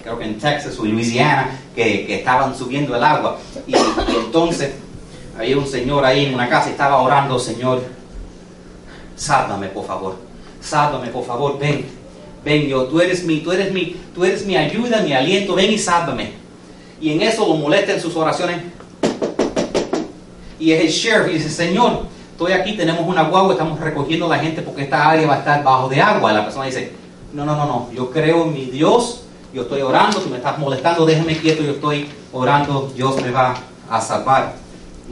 creo 0.02 0.18
que 0.18 0.24
en 0.24 0.38
Texas 0.38 0.78
o 0.78 0.84
en 0.84 0.92
Louisiana, 0.92 1.50
que, 1.74 2.14
estaban 2.14 2.56
subiendo 2.56 2.96
el 2.96 3.02
agua. 3.02 3.38
Y, 3.66 3.74
entonces 4.24 4.72
había 5.38 5.56
un 5.56 5.66
señor 5.66 6.04
ahí 6.04 6.26
en 6.26 6.34
una 6.34 6.48
casa 6.48 6.68
y 6.68 6.72
estaba 6.72 7.00
orando, 7.00 7.38
Señor, 7.38 7.82
sálvame 9.16 9.68
por 9.68 9.86
favor, 9.86 10.16
sálvame 10.60 11.08
por 11.08 11.24
favor, 11.24 11.58
ven, 11.58 11.86
ven 12.44 12.66
yo, 12.66 12.84
tú 12.84 13.00
eres 13.00 13.24
mi, 13.24 13.40
tú 13.40 13.52
eres 13.52 13.72
mi, 13.72 13.96
tú 14.14 14.24
eres 14.24 14.44
mi 14.44 14.56
ayuda, 14.56 15.02
mi 15.02 15.12
aliento, 15.12 15.54
ven 15.54 15.72
y 15.72 15.78
sálvame. 15.78 16.32
Y 17.00 17.12
en 17.12 17.22
eso 17.22 17.46
lo 17.46 17.54
molesta 17.54 17.92
en 17.92 18.00
sus 18.00 18.14
oraciones. 18.16 18.58
Y 20.58 20.72
es 20.72 20.80
el 20.82 20.88
sheriff 20.88 21.30
y 21.30 21.38
dice, 21.38 21.48
Señor, 21.48 22.02
estoy 22.40 22.54
aquí, 22.54 22.72
tenemos 22.72 23.06
una 23.06 23.24
guagua, 23.24 23.52
estamos 23.52 23.78
recogiendo 23.78 24.24
a 24.24 24.30
la 24.30 24.38
gente 24.38 24.62
porque 24.62 24.84
esta 24.84 25.10
área 25.10 25.26
va 25.26 25.34
a 25.34 25.38
estar 25.40 25.62
bajo 25.62 25.90
de 25.90 26.00
agua. 26.00 26.32
Y 26.32 26.34
la 26.34 26.42
persona 26.42 26.64
dice, 26.64 26.90
no, 27.34 27.44
no, 27.44 27.54
no, 27.54 27.66
no, 27.66 27.90
yo 27.92 28.10
creo 28.10 28.44
en 28.44 28.54
mi 28.54 28.64
Dios, 28.64 29.24
yo 29.52 29.62
estoy 29.62 29.82
orando, 29.82 30.18
si 30.22 30.30
me 30.30 30.38
estás 30.38 30.58
molestando, 30.58 31.04
déjeme 31.04 31.36
quieto, 31.36 31.62
yo 31.62 31.72
estoy 31.72 32.08
orando, 32.32 32.90
Dios 32.96 33.20
me 33.20 33.30
va 33.30 33.56
a 33.90 34.00
salvar. 34.00 34.54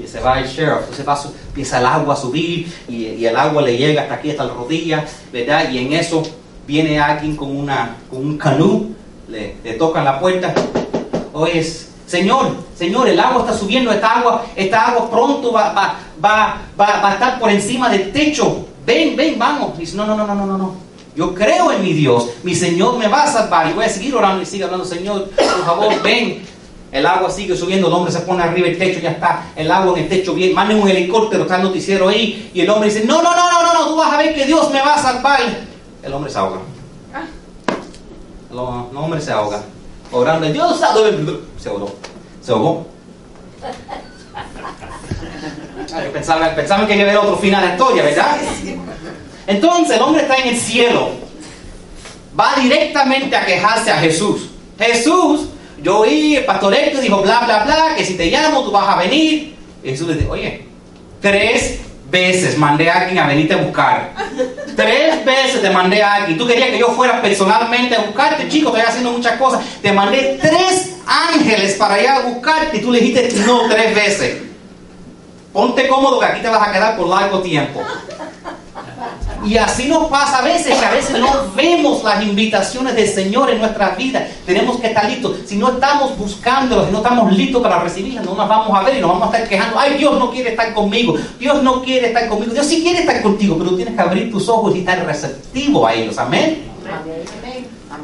Y 0.02 0.06
se 0.06 0.20
va 0.20 0.38
el 0.38 0.46
sheriff, 0.46 0.78
entonces 0.80 1.06
va, 1.06 1.20
empieza 1.48 1.80
el 1.80 1.86
agua 1.86 2.14
a 2.14 2.16
subir 2.16 2.72
y, 2.88 3.26
el 3.26 3.36
agua 3.36 3.60
le 3.60 3.76
llega 3.76 4.02
hasta 4.02 4.14
aquí, 4.14 4.30
hasta 4.30 4.44
las 4.44 4.56
rodillas, 4.56 5.04
¿verdad? 5.30 5.70
Y 5.70 5.78
en 5.78 5.92
eso 5.92 6.22
viene 6.66 6.98
alguien 6.98 7.36
con, 7.36 7.54
una, 7.54 7.96
con 8.08 8.24
un 8.24 8.38
canú, 8.38 8.94
le, 9.28 9.56
le 9.62 9.74
tocan 9.74 10.02
la 10.02 10.18
puerta. 10.18 10.54
Oye, 11.34 11.62
Señor, 12.06 12.52
Señor, 12.74 13.06
el 13.06 13.20
agua 13.20 13.42
está 13.42 13.52
subiendo, 13.52 13.92
esta 13.92 14.20
agua, 14.20 14.46
esta 14.56 14.86
agua 14.86 15.10
pronto 15.10 15.52
va, 15.52 15.74
va, 15.74 15.98
va, 16.24 16.62
va, 16.78 17.08
a 17.08 17.12
estar 17.14 17.38
por 17.38 17.50
encima 17.50 17.88
del 17.88 18.12
techo. 18.12 18.66
Ven, 18.86 19.16
ven, 19.16 19.38
vamos. 19.38 19.78
dice, 19.78 19.96
no, 19.96 20.06
no, 20.06 20.16
no, 20.16 20.26
no, 20.26 20.34
no, 20.34 20.58
no. 20.58 20.74
Yo 21.14 21.34
creo 21.34 21.72
en 21.72 21.82
mi 21.82 21.92
Dios. 21.92 22.28
Mi 22.42 22.54
Señor 22.54 22.96
me 22.96 23.08
va 23.08 23.24
a 23.24 23.26
salvar. 23.26 23.68
Y 23.68 23.72
voy 23.72 23.84
a 23.84 23.88
seguir 23.88 24.14
orando 24.14 24.42
y 24.42 24.46
sigue 24.46 24.64
hablando, 24.64 24.84
Señor, 24.84 25.30
por 25.30 25.64
favor, 25.64 26.02
ven. 26.02 26.42
El 26.90 27.04
agua 27.04 27.30
sigue 27.30 27.54
subiendo, 27.54 27.88
el 27.88 27.92
hombre 27.92 28.10
se 28.10 28.20
pone 28.20 28.42
arriba 28.42 28.66
del 28.66 28.78
techo, 28.78 28.98
ya 28.98 29.10
está 29.10 29.52
el 29.56 29.70
agua 29.70 29.92
en 29.98 30.04
el 30.04 30.08
techo 30.08 30.32
bien. 30.32 30.54
Manden 30.54 30.80
un 30.80 30.88
helicóptero, 30.88 31.42
está 31.42 31.56
el 31.56 31.64
noticiero 31.64 32.08
ahí. 32.08 32.50
Y 32.54 32.62
el 32.62 32.70
hombre 32.70 32.88
dice, 32.88 33.04
no, 33.04 33.22
no, 33.22 33.34
no, 33.34 33.50
no, 33.50 33.62
no, 33.62 33.74
no, 33.74 33.88
tú 33.88 33.96
vas 33.96 34.12
a 34.12 34.16
ver 34.16 34.34
que 34.34 34.46
Dios 34.46 34.70
me 34.70 34.80
va 34.80 34.94
a 34.94 35.02
salvar. 35.02 35.40
El 36.02 36.12
hombre 36.14 36.30
se 36.30 36.38
ahoga. 36.38 36.60
El 38.50 38.58
hombre 38.96 39.20
se 39.20 39.32
ahoga. 39.32 39.62
Orando, 40.12 40.50
Dios 40.50 40.78
se 40.78 40.84
ahogó. 41.68 41.94
Se 42.42 42.52
ahogó. 42.52 42.86
Pensaba, 46.12 46.54
pensaba 46.54 46.86
que 46.86 46.94
iba 46.94 47.02
a 47.02 47.06
haber 47.06 47.16
otro 47.18 47.38
final 47.38 47.62
de 47.62 47.66
la 47.68 47.72
historia, 47.74 48.02
¿verdad? 48.02 48.36
Entonces 49.46 49.96
el 49.96 50.02
hombre 50.02 50.22
está 50.22 50.36
en 50.36 50.48
el 50.48 50.56
cielo. 50.56 51.10
Va 52.38 52.54
directamente 52.60 53.34
a 53.34 53.46
quejarse 53.46 53.90
a 53.90 53.96
Jesús. 53.96 54.50
Jesús, 54.78 55.48
yo 55.82 56.00
oí, 56.00 56.36
el 56.36 56.44
pastor 56.44 56.74
Héctor 56.74 57.00
dijo 57.00 57.22
bla, 57.22 57.40
bla, 57.40 57.64
bla, 57.64 57.94
que 57.96 58.04
si 58.04 58.14
te 58.14 58.26
llamo 58.26 58.62
tú 58.62 58.70
vas 58.70 58.88
a 58.88 58.98
venir. 58.98 59.56
Jesús 59.82 60.08
le 60.08 60.14
dice, 60.14 60.28
oye, 60.28 60.66
tres 61.22 61.80
veces 62.10 62.58
mandé 62.58 62.90
a 62.90 63.00
alguien 63.00 63.18
a 63.18 63.26
venirte 63.26 63.54
a 63.54 63.58
buscar. 63.58 64.12
Tres 64.76 65.24
veces 65.24 65.62
te 65.62 65.70
mandé 65.70 66.02
a 66.02 66.14
alguien. 66.14 66.36
Tú 66.36 66.46
querías 66.46 66.68
que 66.68 66.78
yo 66.78 66.88
fuera 66.88 67.22
personalmente 67.22 67.96
a 67.96 68.00
buscarte, 68.00 68.48
chico, 68.48 68.68
estoy 68.68 68.82
haciendo 68.82 69.12
muchas 69.12 69.38
cosas. 69.38 69.64
Te 69.80 69.92
mandé 69.92 70.38
tres 70.40 70.96
ángeles 71.06 71.74
para 71.74 72.00
ir 72.00 72.08
a 72.08 72.20
buscarte 72.20 72.76
y 72.76 72.80
tú 72.80 72.92
le 72.92 73.00
dijiste 73.00 73.30
no 73.46 73.68
tres 73.68 73.94
veces. 73.94 74.47
Ponte 75.58 75.88
cómodo 75.88 76.20
que 76.20 76.26
aquí 76.26 76.40
te 76.40 76.48
vas 76.48 76.68
a 76.68 76.70
quedar 76.70 76.96
por 76.96 77.08
largo 77.08 77.40
tiempo. 77.40 77.80
Y 79.44 79.56
así 79.56 79.88
nos 79.88 80.04
pasa 80.04 80.38
a 80.38 80.42
veces, 80.42 80.72
que 80.78 80.86
a 80.86 80.92
veces 80.92 81.18
no 81.18 81.50
vemos 81.56 82.04
las 82.04 82.22
invitaciones 82.22 82.94
del 82.94 83.08
Señor 83.08 83.50
en 83.50 83.58
nuestras 83.58 83.96
vidas. 83.96 84.22
Tenemos 84.46 84.76
que 84.76 84.86
estar 84.86 85.10
listos. 85.10 85.38
Si 85.46 85.56
no 85.56 85.70
estamos 85.70 86.16
buscándolos, 86.16 86.86
si 86.86 86.92
no 86.92 86.98
estamos 86.98 87.32
listos 87.32 87.60
para 87.60 87.80
recibirlas, 87.80 88.24
no 88.24 88.36
nos 88.36 88.48
vamos 88.48 88.70
a 88.72 88.84
ver 88.84 88.98
y 88.98 89.00
nos 89.00 89.10
vamos 89.10 89.34
a 89.34 89.36
estar 89.36 89.48
quejando. 89.48 89.80
Ay, 89.80 89.98
Dios 89.98 90.16
no 90.16 90.30
quiere 90.30 90.50
estar 90.50 90.72
conmigo. 90.72 91.16
Dios 91.40 91.60
no 91.64 91.82
quiere 91.82 92.06
estar 92.06 92.28
conmigo. 92.28 92.52
Dios 92.52 92.64
sí 92.64 92.80
quiere 92.80 93.00
estar 93.00 93.20
contigo, 93.20 93.58
pero 93.58 93.74
tienes 93.74 93.96
que 93.96 94.00
abrir 94.00 94.30
tus 94.30 94.48
ojos 94.48 94.76
y 94.76 94.78
estar 94.78 95.04
receptivo 95.04 95.88
a 95.88 95.92
ellos. 95.92 96.18
Amén. 96.18 96.66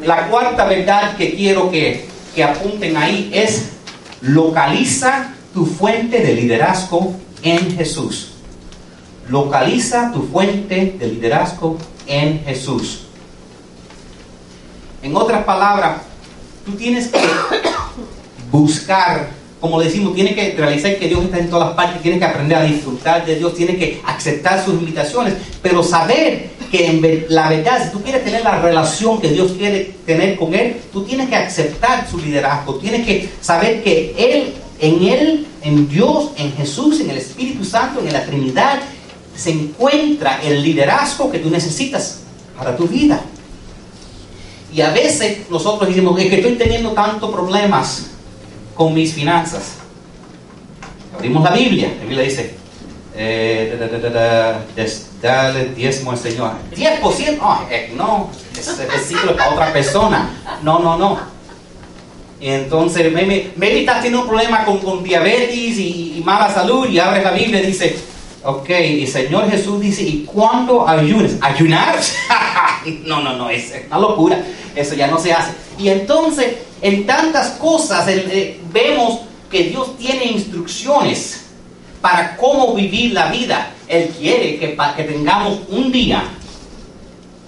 La 0.04 0.26
cuarta 0.26 0.64
verdad 0.64 1.16
que 1.16 1.36
quiero 1.36 1.70
que, 1.70 2.08
que 2.34 2.42
apunten 2.42 2.96
ahí 2.96 3.30
es 3.32 3.74
localiza 4.22 5.34
tu 5.54 5.64
fuente 5.66 6.18
de 6.18 6.34
liderazgo 6.34 7.14
en 7.44 7.76
Jesús. 7.76 8.30
Localiza 9.28 10.10
tu 10.12 10.22
fuente 10.22 10.96
de 10.98 11.06
liderazgo 11.06 11.78
en 12.06 12.42
Jesús. 12.44 13.02
En 15.02 15.14
otras 15.16 15.44
palabras, 15.44 16.00
tú 16.64 16.72
tienes 16.72 17.08
que 17.08 17.20
buscar, 18.50 19.28
como 19.60 19.80
decimos, 19.80 20.14
tienes 20.14 20.34
que 20.34 20.54
realizar 20.56 20.96
que 20.96 21.08
Dios 21.08 21.24
está 21.24 21.38
en 21.38 21.50
todas 21.50 21.74
partes, 21.74 22.02
tienes 22.02 22.18
que 22.18 22.26
aprender 22.26 22.58
a 22.58 22.64
disfrutar 22.64 23.24
de 23.24 23.36
Dios, 23.36 23.54
tienes 23.54 23.76
que 23.76 24.00
aceptar 24.04 24.64
sus 24.64 24.74
invitaciones, 24.74 25.34
pero 25.62 25.82
saber 25.82 26.50
que 26.70 26.86
en 26.86 27.26
la 27.28 27.48
verdad, 27.50 27.84
si 27.84 27.92
tú 27.92 28.02
quieres 28.02 28.24
tener 28.24 28.42
la 28.42 28.60
relación 28.60 29.20
que 29.20 29.28
Dios 29.28 29.52
quiere 29.52 29.94
tener 30.06 30.36
con 30.36 30.54
Él, 30.54 30.80
tú 30.92 31.04
tienes 31.04 31.28
que 31.28 31.36
aceptar 31.36 32.08
su 32.10 32.18
liderazgo, 32.18 32.76
tienes 32.76 33.06
que 33.06 33.30
saber 33.40 33.82
que 33.82 34.14
Él, 34.18 34.54
en 34.80 35.02
Él, 35.04 35.46
en 35.62 35.88
Dios, 35.88 36.30
en 36.36 36.52
Jesús, 36.52 37.00
en 37.00 37.10
el 37.10 37.18
Espíritu 37.18 37.64
Santo, 37.64 38.00
en 38.00 38.12
la 38.12 38.24
Trinidad, 38.24 38.80
se 39.36 39.50
encuentra 39.50 40.40
el 40.42 40.62
liderazgo 40.62 41.30
que 41.30 41.38
tú 41.38 41.50
necesitas 41.50 42.20
para 42.56 42.76
tu 42.76 42.86
vida. 42.86 43.20
Y 44.72 44.80
a 44.80 44.90
veces 44.90 45.48
nosotros 45.50 45.88
decimos, 45.88 46.18
es 46.20 46.28
que 46.28 46.36
estoy 46.36 46.56
teniendo 46.56 46.90
tantos 46.92 47.30
problemas 47.30 48.06
con 48.74 48.92
mis 48.92 49.14
finanzas. 49.14 49.74
Abrimos 51.14 51.44
la 51.44 51.50
Biblia, 51.52 51.94
la 51.96 52.04
Biblia 52.04 52.24
dice, 52.24 52.54
eh, 53.16 53.78
dale 55.22 55.66
diezmo 55.66 56.10
al 56.10 56.18
Señor. 56.18 56.52
10%, 56.74 57.38
oh, 57.40 57.60
eh, 57.70 57.92
no, 57.96 58.30
ese 58.56 58.86
versículo 58.86 59.32
es 59.32 59.38
para 59.38 59.50
otra 59.52 59.72
persona. 59.72 60.28
No, 60.62 60.80
no, 60.80 60.96
no. 60.98 61.33
Entonces, 62.46 63.10
maybe, 63.10 63.86
teniendo 63.86 64.20
un 64.20 64.28
problema 64.28 64.66
con, 64.66 64.78
con 64.78 65.02
diabetes 65.02 65.78
y, 65.78 66.22
mala 66.22 66.52
salud 66.52 66.86
y 66.86 66.98
abres 66.98 67.24
la 67.24 67.30
Biblia 67.30 67.62
y 67.62 67.66
dice, 67.66 67.96
Ok, 68.44 68.68
y 68.68 69.06
Señor 69.06 69.50
Jesús 69.50 69.80
dice, 69.80 70.02
¿y 70.02 70.24
cuándo 70.24 70.86
ayunes? 70.86 71.38
¿Ayunar? 71.40 71.98
no, 73.06 73.22
no, 73.22 73.34
no, 73.38 73.48
es 73.48 73.72
una 73.86 73.98
locura. 73.98 74.38
Eso 74.76 74.94
ya 74.94 75.06
no 75.06 75.18
se 75.18 75.32
hace. 75.32 75.52
Y 75.78 75.88
entonces, 75.88 76.56
en 76.82 77.06
tantas 77.06 77.52
cosas 77.52 78.06
eh, 78.08 78.60
vemos 78.70 79.20
que 79.50 79.64
Dios 79.64 79.96
tiene 79.96 80.26
instrucciones 80.26 81.46
para 82.02 82.36
cómo 82.36 82.74
vivir 82.74 83.14
la 83.14 83.30
vida. 83.30 83.70
Él 83.88 84.14
quiere 84.18 84.58
que, 84.58 84.76
tengamos 85.04 85.60
un 85.70 85.90
día 85.90 86.24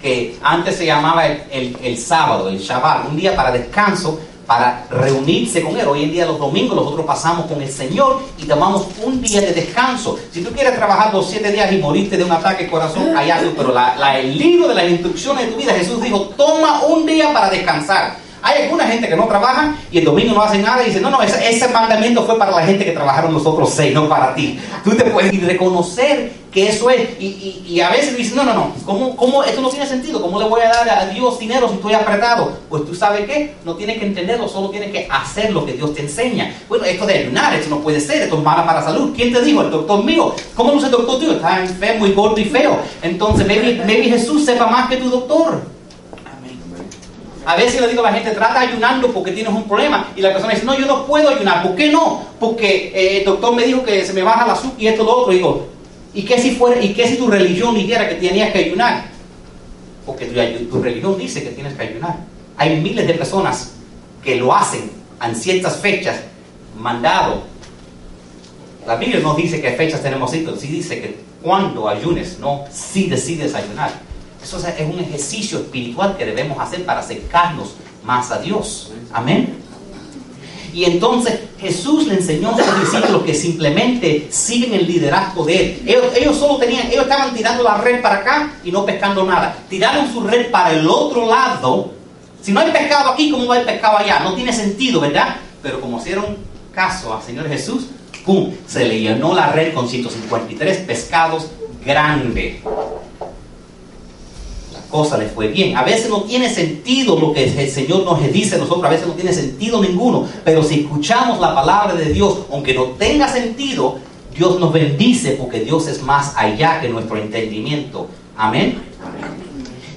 que 0.01 0.37
antes 0.41 0.77
se 0.77 0.87
llamaba 0.87 1.27
el, 1.27 1.77
el 1.83 1.97
sábado, 1.99 2.49
el 2.49 2.57
Shabbat, 2.57 3.07
un 3.07 3.17
día 3.17 3.35
para 3.35 3.51
descanso, 3.51 4.19
para 4.47 4.87
reunirse 4.89 5.61
con 5.61 5.77
Él. 5.77 5.85
Hoy 5.85 6.05
en 6.05 6.11
día 6.11 6.25
los 6.25 6.39
domingos 6.39 6.75
nosotros 6.75 7.05
pasamos 7.05 7.45
con 7.45 7.61
el 7.61 7.69
Señor 7.69 8.21
y 8.37 8.45
tomamos 8.45 8.87
un 9.03 9.21
día 9.21 9.41
de 9.41 9.53
descanso. 9.53 10.17
Si 10.31 10.41
tú 10.41 10.51
quieres 10.51 10.75
trabajar 10.75 11.13
los 11.13 11.29
siete 11.29 11.51
días 11.51 11.71
y 11.71 11.77
morirte 11.77 12.17
de 12.17 12.23
un 12.23 12.31
ataque 12.31 12.63
de 12.63 12.69
corazón, 12.71 13.15
hay 13.15 13.29
algo, 13.29 13.51
pero 13.55 13.73
la, 13.73 14.17
el 14.17 14.37
libro 14.37 14.69
de 14.69 14.75
las 14.75 14.89
instrucciones 14.89 15.45
de 15.45 15.51
tu 15.51 15.57
vida, 15.57 15.73
Jesús 15.73 16.01
dijo, 16.01 16.21
toma 16.37 16.83
un 16.85 17.05
día 17.05 17.33
para 17.33 17.49
descansar. 17.49 18.26
Hay 18.41 18.63
alguna 18.63 18.85
gente 18.87 19.07
que 19.07 19.15
no 19.15 19.25
trabaja 19.25 19.75
y 19.91 19.99
el 19.99 20.05
domingo 20.05 20.33
no 20.33 20.41
hace 20.41 20.59
nada 20.59 20.83
y 20.83 20.87
dice, 20.87 21.01
no, 21.01 21.09
no, 21.09 21.21
ese, 21.21 21.49
ese 21.49 21.67
mandamiento 21.69 22.23
fue 22.25 22.37
para 22.37 22.51
la 22.51 22.63
gente 22.63 22.85
que 22.85 22.91
trabajaron 22.91 23.33
los 23.33 23.45
otros 23.45 23.69
seis, 23.69 23.93
no 23.93 24.07
para 24.07 24.33
ti. 24.35 24.59
Tú 24.83 24.95
te 24.95 25.05
puedes 25.05 25.41
reconocer 25.43 26.31
que 26.51 26.69
eso 26.69 26.89
es. 26.89 27.09
Y, 27.19 27.63
y, 27.67 27.81
a 27.81 27.89
veces 27.89 28.17
dices, 28.17 28.35
no, 28.35 28.43
no, 28.43 28.53
no, 28.53 28.73
¿cómo, 28.85 29.15
¿cómo, 29.15 29.43
esto 29.43 29.61
no 29.61 29.69
tiene 29.69 29.85
sentido? 29.85 30.21
¿Cómo 30.21 30.39
le 30.39 30.47
voy 30.47 30.61
a 30.61 30.69
dar 30.69 30.89
a 30.89 31.05
Dios 31.07 31.37
dinero 31.39 31.67
si 31.69 31.75
estoy 31.75 31.93
apretado? 31.93 32.51
Pues 32.69 32.85
tú 32.85 32.95
sabes 32.95 33.25
qué, 33.25 33.55
no 33.63 33.75
tienes 33.75 33.99
que 33.99 34.05
entenderlo, 34.05 34.47
solo 34.47 34.69
tienes 34.69 34.91
que 34.91 35.07
hacer 35.09 35.51
lo 35.51 35.65
que 35.65 35.73
Dios 35.73 35.93
te 35.93 36.01
enseña. 36.01 36.53
Bueno, 36.67 36.85
esto 36.85 37.05
de 37.05 37.19
ayunar, 37.19 37.53
esto 37.53 37.69
no 37.69 37.81
puede 37.81 37.99
ser, 37.99 38.23
esto 38.23 38.37
es 38.37 38.43
malo 38.43 38.65
para 38.65 38.79
la 38.79 38.85
salud. 38.85 39.13
¿Quién 39.15 39.33
te 39.33 39.41
dijo? 39.41 39.61
El 39.61 39.71
doctor 39.71 40.03
mío. 40.03 40.33
¿Cómo 40.55 40.71
no 40.71 40.79
sé 40.79 40.87
el 40.87 40.93
doctor 40.93 41.19
tuyo? 41.19 41.33
Está 41.33 41.61
enfermo 41.61 42.07
y 42.07 42.13
gordo 42.13 42.39
y 42.39 42.45
feo. 42.45 42.79
Entonces, 43.01 43.45
maybe, 43.45 43.83
maybe 43.85 44.05
Jesús 44.05 44.45
sepa 44.45 44.67
más 44.67 44.89
que 44.89 44.97
tu 44.97 45.09
doctor. 45.09 45.76
A 47.47 47.55
veces 47.55 47.79
le 47.79 47.87
digo 47.87 48.05
a 48.05 48.11
la 48.11 48.17
gente, 48.17 48.31
trata 48.31 48.59
ayunando 48.59 49.09
porque 49.13 49.31
tienes 49.31 49.53
un 49.53 49.63
problema. 49.63 50.11
Y 50.17 50.21
la 50.21 50.33
persona 50.33 50.53
dice, 50.53 50.65
no, 50.65 50.77
yo 50.77 50.85
no 50.85 51.05
puedo 51.07 51.29
ayunar. 51.29 51.63
¿Por 51.63 51.77
qué 51.77 51.89
no? 51.89 52.21
Porque 52.41 52.91
eh, 52.93 53.19
el 53.19 53.23
doctor 53.23 53.55
me 53.55 53.63
dijo 53.63 53.85
que 53.85 54.05
se 54.05 54.11
me 54.11 54.21
baja 54.21 54.45
la 54.45 54.51
azúcar 54.51 54.75
y 54.77 54.87
esto 54.87 55.05
lo 55.05 55.15
otro. 55.15 55.31
Digo, 55.31 55.65
¿y 56.13 56.23
qué 56.23 56.37
si, 56.41 56.51
fuera, 56.51 56.83
¿y 56.83 56.93
qué 56.93 57.07
si 57.07 57.15
tu 57.15 57.29
religión 57.29 57.73
dijera 57.73 58.09
que 58.09 58.15
tenías 58.15 58.51
que 58.51 58.65
ayunar? 58.65 59.05
Porque 60.05 60.25
tu, 60.25 60.81
religión 60.81 61.17
dice 61.17 61.41
que 61.41 61.51
tienes 61.51 61.73
que 61.75 61.83
ayunar. 61.83 62.17
Hay 62.57 62.81
miles 62.81 63.07
de 63.07 63.13
personas 63.13 63.75
que 64.21 64.35
lo 64.35 64.53
hacen 64.53 64.91
en 65.25 65.33
ciertas 65.33 65.77
fechas, 65.77 66.19
mandado. 66.77 67.43
La 68.85 68.97
Biblia 68.97 69.21
no 69.21 69.35
dice 69.35 69.61
qué 69.61 69.71
fechas 69.71 70.03
tenemos, 70.03 70.31
sí 70.31 70.43
dice 70.67 70.99
que 70.99 71.15
cuando 71.41 71.87
ayunes, 71.87 72.39
no, 72.39 72.65
si 72.69 73.07
decides 73.07 73.55
ayunar. 73.55 74.06
Eso 74.41 74.57
es 74.57 74.87
un 74.93 74.99
ejercicio 74.99 75.59
espiritual 75.59 76.15
que 76.17 76.25
debemos 76.25 76.59
hacer 76.59 76.85
para 76.85 77.01
acercarnos 77.01 77.73
más 78.03 78.31
a 78.31 78.39
Dios. 78.39 78.91
Amén. 79.11 79.57
Y 80.73 80.85
entonces 80.85 81.39
Jesús 81.59 82.07
le 82.07 82.15
enseñó 82.15 82.49
a 82.51 82.57
sus 82.57 82.79
discípulos 82.79 83.23
que 83.23 83.33
simplemente 83.33 84.27
siguen 84.29 84.73
el 84.73 84.85
liderazgo 84.85 85.43
de 85.43 85.57
Él. 85.57 85.81
Ellos, 86.15 86.37
solo 86.37 86.57
tenían, 86.57 86.87
ellos 86.87 87.03
estaban 87.03 87.33
tirando 87.33 87.63
la 87.63 87.77
red 87.79 88.01
para 88.01 88.17
acá 88.17 88.53
y 88.63 88.71
no 88.71 88.85
pescando 88.85 89.25
nada. 89.25 89.57
Tiraron 89.69 90.11
su 90.11 90.21
red 90.21 90.51
para 90.51 90.73
el 90.73 90.87
otro 90.87 91.25
lado. 91.25 91.93
Si 92.41 92.51
no 92.51 92.59
hay 92.59 92.71
pescado 92.71 93.09
aquí, 93.11 93.31
¿cómo 93.31 93.47
va 93.47 93.59
el 93.59 93.65
pescado 93.65 93.97
allá? 93.97 94.19
No 94.19 94.35
tiene 94.35 94.53
sentido, 94.53 95.01
¿verdad? 95.01 95.37
Pero 95.63 95.81
como 95.81 95.97
hicieron 95.97 96.37
caso 96.73 97.13
al 97.13 97.23
Señor 97.23 97.49
Jesús, 97.49 97.87
¡pum! 98.23 98.53
Se 98.67 98.85
le 98.85 98.99
llenó 98.99 99.33
la 99.33 99.51
red 99.51 99.73
con 99.73 99.89
153 99.89 100.77
pescados 100.79 101.47
grandes 101.83 102.57
cosa 104.89 105.17
le 105.17 105.27
fue 105.27 105.47
bien. 105.47 105.75
A 105.75 105.83
veces 105.83 106.09
no 106.09 106.23
tiene 106.23 106.49
sentido 106.49 107.19
lo 107.19 107.33
que 107.33 107.43
el 107.43 107.69
Señor 107.69 108.03
nos 108.03 108.31
dice 108.31 108.55
a 108.55 108.57
nosotros, 108.59 108.85
a 108.85 108.89
veces 108.89 109.07
no 109.07 109.13
tiene 109.13 109.33
sentido 109.33 109.81
ninguno, 109.81 110.27
pero 110.43 110.63
si 110.63 110.81
escuchamos 110.81 111.39
la 111.39 111.53
palabra 111.53 111.95
de 111.95 112.13
Dios, 112.13 112.39
aunque 112.51 112.73
no 112.73 112.83
tenga 112.91 113.27
sentido, 113.27 113.99
Dios 114.35 114.59
nos 114.59 114.71
bendice 114.71 115.31
porque 115.31 115.61
Dios 115.61 115.87
es 115.87 116.01
más 116.03 116.33
allá 116.35 116.79
que 116.79 116.89
nuestro 116.89 117.17
entendimiento. 117.17 118.07
Amén. 118.37 118.79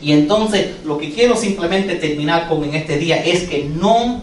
Y 0.01 0.13
entonces 0.13 0.77
lo 0.85 0.97
que 0.97 1.13
quiero 1.13 1.37
simplemente 1.37 1.97
terminar 1.97 2.49
con 2.49 2.65
en 2.65 2.75
este 2.75 2.97
día 2.97 3.17
es 3.23 3.43
que 3.45 3.65
no 3.65 4.23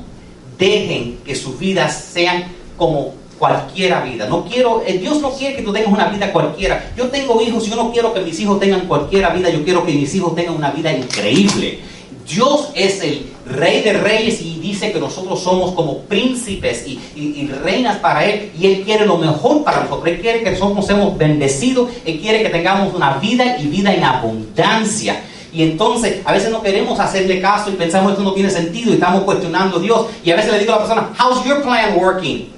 dejen 0.58 1.20
que 1.24 1.36
sus 1.36 1.60
vidas 1.60 2.10
sean 2.12 2.46
como 2.78 3.14
cualquiera 3.38 4.02
vida. 4.02 4.28
No 4.28 4.46
quiero, 4.46 4.84
eh, 4.86 4.98
Dios 4.98 5.22
no 5.22 5.32
quiere 5.32 5.56
que 5.56 5.62
tú 5.62 5.72
tengas 5.74 5.92
una 5.92 6.06
vida 6.10 6.32
cualquiera. 6.32 6.92
Yo 6.98 7.06
tengo 7.08 7.42
hijos, 7.42 7.66
yo 7.68 7.76
no 7.76 7.92
quiero 7.92 8.14
que 8.14 8.22
mis 8.22 8.40
hijos 8.40 8.60
tengan 8.60 8.82
cualquiera 8.88 9.30
vida, 9.30 9.50
yo 9.50 9.64
quiero 9.64 9.86
que 9.86 9.94
mis 9.94 10.14
hijos 10.16 10.36
tengan 10.36 10.56
una 10.56 10.72
vida 10.72 10.92
increíble. 10.92 11.80
Dios 12.28 12.70
es 12.76 13.02
el 13.04 13.26
rey 13.46 13.82
de 13.84 13.94
reyes 13.94 14.42
y 14.42 14.60
dice 14.60 14.92
que 14.92 15.00
nosotros 15.00 15.40
somos 15.42 15.72
como 15.72 16.00
príncipes 16.00 16.84
y, 16.86 17.00
y- 17.16 17.42
y 17.42 17.48
reinas 17.48 17.98
para 18.00 18.26
Él 18.26 18.52
y 18.60 18.68
Él 18.68 18.82
quiere 18.84 19.06
lo 19.06 19.18
mejor 19.18 19.64
para 19.64 19.84
nosotros. 19.84 20.08
Él 20.08 20.20
quiere 20.20 20.44
que 20.44 20.52
nosotros 20.52 20.86
seamos 20.86 21.18
bendecidos, 21.18 21.90
Él 22.06 22.20
quiere 22.20 22.44
que 22.44 22.50
tengamos 22.50 22.94
una 22.94 23.14
vida 23.20 23.58
y 23.60 23.68
vida 23.68 23.94
en 23.94 24.04
abundancia. 24.04 25.22
Y 25.54 25.64
entonces 25.64 26.18
a 26.26 26.34
veces 26.34 26.52
no 26.52 26.62
queremos 26.62 27.00
hacerle 27.00 27.40
caso 27.40 27.70
y 27.70 27.74
pensamos 27.74 28.12
esto 28.12 28.24
no 28.24 28.34
tiene 28.34 28.50
sentido 28.50 28.92
y 28.92 28.96
estamos 28.96 29.24
cuestionando 29.24 29.78
a 29.78 29.80
Dios. 29.80 30.08
Y 30.26 30.32
a 30.32 30.36
veces 30.36 30.52
le 30.52 30.60
digo 30.60 30.74
a 30.74 30.80
la 30.80 30.82
persona, 30.86 31.10
how's 31.18 31.46
your 31.46 31.62
plan 31.64 31.96
working? 31.98 32.50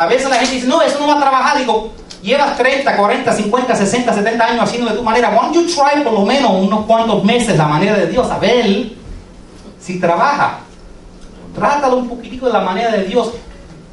A 0.00 0.06
veces 0.06 0.30
la 0.30 0.36
gente 0.36 0.54
dice, 0.54 0.66
no, 0.66 0.80
eso 0.80 0.98
no 0.98 1.08
va 1.08 1.16
a 1.16 1.20
trabajar. 1.20 1.58
Digo, 1.58 1.92
llevas 2.22 2.56
30, 2.56 2.96
40, 2.96 3.32
50, 3.34 3.76
60, 3.76 4.14
70 4.14 4.44
años 4.46 4.64
haciendo 4.64 4.90
de 4.90 4.96
tu 4.96 5.02
manera. 5.02 5.28
Why 5.28 5.52
don't 5.52 5.54
you 5.54 5.66
try 5.66 6.02
por 6.02 6.14
lo 6.14 6.22
menos 6.22 6.52
unos 6.52 6.86
cuantos 6.86 7.22
meses 7.22 7.58
la 7.58 7.68
manera 7.68 7.98
de 7.98 8.06
Dios? 8.06 8.30
A 8.30 8.38
ver 8.38 8.92
si 9.78 10.00
trabaja. 10.00 10.60
Trátalo 11.54 11.98
un 11.98 12.08
poquitico 12.08 12.46
de 12.46 12.54
la 12.54 12.60
manera 12.60 12.92
de 12.92 13.04
Dios. 13.04 13.30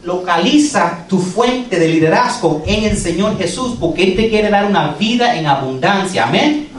Localiza 0.04 1.00
tu 1.10 1.20
fuente 1.20 1.78
de 1.78 1.90
liderazgo 1.90 2.64
en 2.66 2.86
el 2.86 2.96
Señor 2.96 3.38
Jesús 3.38 3.76
porque 3.78 4.06
Él 4.06 4.16
te 4.16 4.30
quiere 4.30 4.50
dar 4.50 4.64
una 4.64 4.94
vida 4.94 5.36
en 5.36 5.46
abundancia. 5.46 6.24
Amén. 6.24 6.70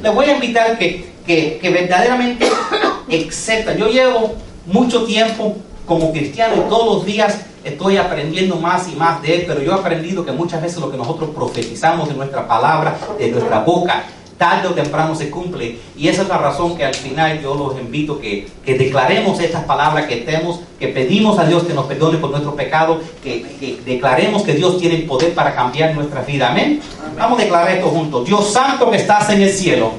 Le 0.00 0.08
voy 0.10 0.26
a 0.26 0.34
invitar 0.34 0.78
que, 0.78 1.14
que, 1.26 1.58
que 1.60 1.70
verdaderamente 1.70 2.48
acepta. 3.28 3.74
Yo 3.74 3.88
llevo 3.88 4.36
mucho 4.66 5.02
tiempo 5.02 5.56
como 5.88 6.12
cristiano 6.12 6.54
y 6.56 6.68
todos 6.68 6.96
los 6.96 7.06
días 7.06 7.40
estoy 7.64 7.96
aprendiendo 7.96 8.56
más 8.56 8.88
y 8.88 8.94
más 8.94 9.20
de 9.22 9.34
Él, 9.34 9.44
pero 9.46 9.62
yo 9.62 9.72
he 9.72 9.74
aprendido 9.74 10.24
que 10.24 10.32
muchas 10.32 10.62
veces 10.62 10.78
lo 10.78 10.90
que 10.90 10.98
nosotros 10.98 11.30
profetizamos 11.34 12.08
de 12.08 12.14
nuestra 12.14 12.46
palabra, 12.46 12.96
de 13.18 13.30
nuestra 13.30 13.60
boca, 13.60 14.04
tarde 14.38 14.68
o 14.68 14.70
temprano 14.70 15.14
se 15.16 15.28
cumple. 15.30 15.78
Y 15.96 16.08
esa 16.08 16.22
es 16.22 16.28
la 16.28 16.38
razón 16.38 16.76
que 16.76 16.84
al 16.84 16.94
final 16.94 17.42
yo 17.42 17.54
los 17.54 17.78
invito 17.78 18.20
que, 18.20 18.46
que 18.64 18.78
declaremos 18.78 19.40
estas 19.40 19.64
palabras, 19.64 20.06
que 20.06 20.20
estemos, 20.20 20.60
que 20.78 20.88
pedimos 20.88 21.38
a 21.38 21.44
Dios 21.44 21.64
que 21.64 21.74
nos 21.74 21.86
perdone 21.86 22.18
por 22.18 22.30
nuestros 22.30 22.54
pecados, 22.54 23.02
que, 23.22 23.42
que 23.58 23.80
declaremos 23.84 24.44
que 24.44 24.54
Dios 24.54 24.78
tiene 24.78 24.94
el 24.94 25.02
poder 25.04 25.34
para 25.34 25.54
cambiar 25.54 25.94
nuestra 25.94 26.22
vida. 26.22 26.50
Amén. 26.50 26.80
Vamos 27.18 27.40
a 27.40 27.42
declarar 27.42 27.70
esto 27.72 27.88
juntos. 27.88 28.24
Dios 28.24 28.48
santo 28.52 28.88
que 28.90 28.98
estás 28.98 29.28
en 29.30 29.42
el 29.42 29.50
cielo. 29.50 29.92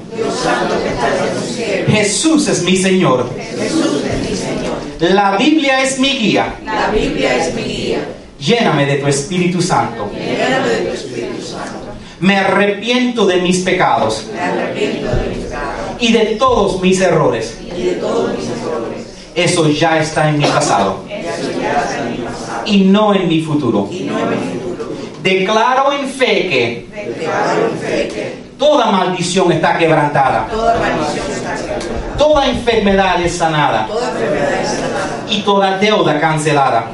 Jesús 1.88 2.48
es 2.48 2.64
mi 2.64 2.78
Señor. 2.78 3.30
La 5.00 5.38
Biblia 5.38 5.82
es 5.82 5.98
mi 6.00 6.10
guía. 6.10 6.56
La 6.66 6.90
Biblia 6.90 7.36
es 7.36 7.54
mi 7.54 7.64
guía. 7.64 8.00
Lléname 8.40 8.86
de 8.86 8.96
tu 8.96 9.08
Espíritu 9.08 9.62
Santo. 9.62 10.10
Lléname 10.14 10.68
de 10.68 10.78
tu 10.88 10.94
Espíritu 10.94 11.42
Santo. 11.42 11.80
Me 12.20 12.36
arrepiento 12.38 13.26
de 13.26 13.38
mis 13.38 13.60
pecados 13.60 14.26
Me 14.34 14.42
arrepiento 14.42 15.08
de 15.16 15.30
mis 15.30 15.38
pecados 15.46 15.96
y 16.02 16.12
de 16.12 16.26
todos 16.36 16.82
mis 16.82 17.00
errores. 17.00 17.58
y 17.78 17.82
de 17.82 17.92
todos 17.94 18.38
mis 18.38 18.46
errores. 18.50 19.06
Eso 19.36 19.70
ya 19.70 20.00
está 20.02 20.28
en 20.30 20.40
mi 20.40 20.44
pasado 20.46 21.06
Eso 21.08 21.50
ya 21.62 21.80
está 21.82 22.00
en 22.06 22.12
mi 22.12 22.18
pasado 22.18 22.62
y 22.66 22.82
no 22.84 23.16
en 23.16 23.30
mi 23.30 23.42
futuro. 23.42 23.88
y 23.90 24.02
no 24.02 24.20
en 24.20 24.30
mi 24.32 24.60
futuro. 24.60 24.90
Declaro 25.24 25.94
en 25.94 26.08
fe 26.10 26.50
que 26.50 26.88
Declaro 26.94 27.70
en 27.72 27.80
fe 27.80 28.08
que 28.14 28.50
toda 28.58 28.92
maldición 28.92 29.50
está 29.54 29.78
quebrantada, 29.78 30.48
toda 30.52 30.78
maldición 30.78 31.26
está 31.32 31.56
quebrantada, 31.56 32.18
toda 32.18 32.48
enfermedad 32.50 33.22
es 33.24 33.38
sanada 33.38 33.88
toda 33.88 34.10
enfermedad 34.12 34.62
es 34.62 34.68
sanada, 34.68 34.89
y 35.30 35.42
toda 35.42 35.78
deuda 35.78 36.20
cancelada. 36.20 36.92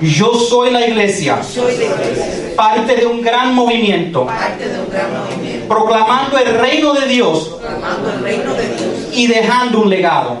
Yo 0.00 0.34
soy 0.34 0.70
la 0.70 0.86
iglesia, 0.86 1.38
parte 2.56 2.96
de 2.96 3.06
un 3.06 3.20
gran 3.20 3.54
movimiento, 3.54 4.26
proclamando 5.68 6.38
el 6.38 6.54
reino 6.54 6.94
de 6.94 7.06
Dios 7.06 7.56
y 9.12 9.26
dejando 9.26 9.82
un 9.82 9.90
legado. 9.90 10.38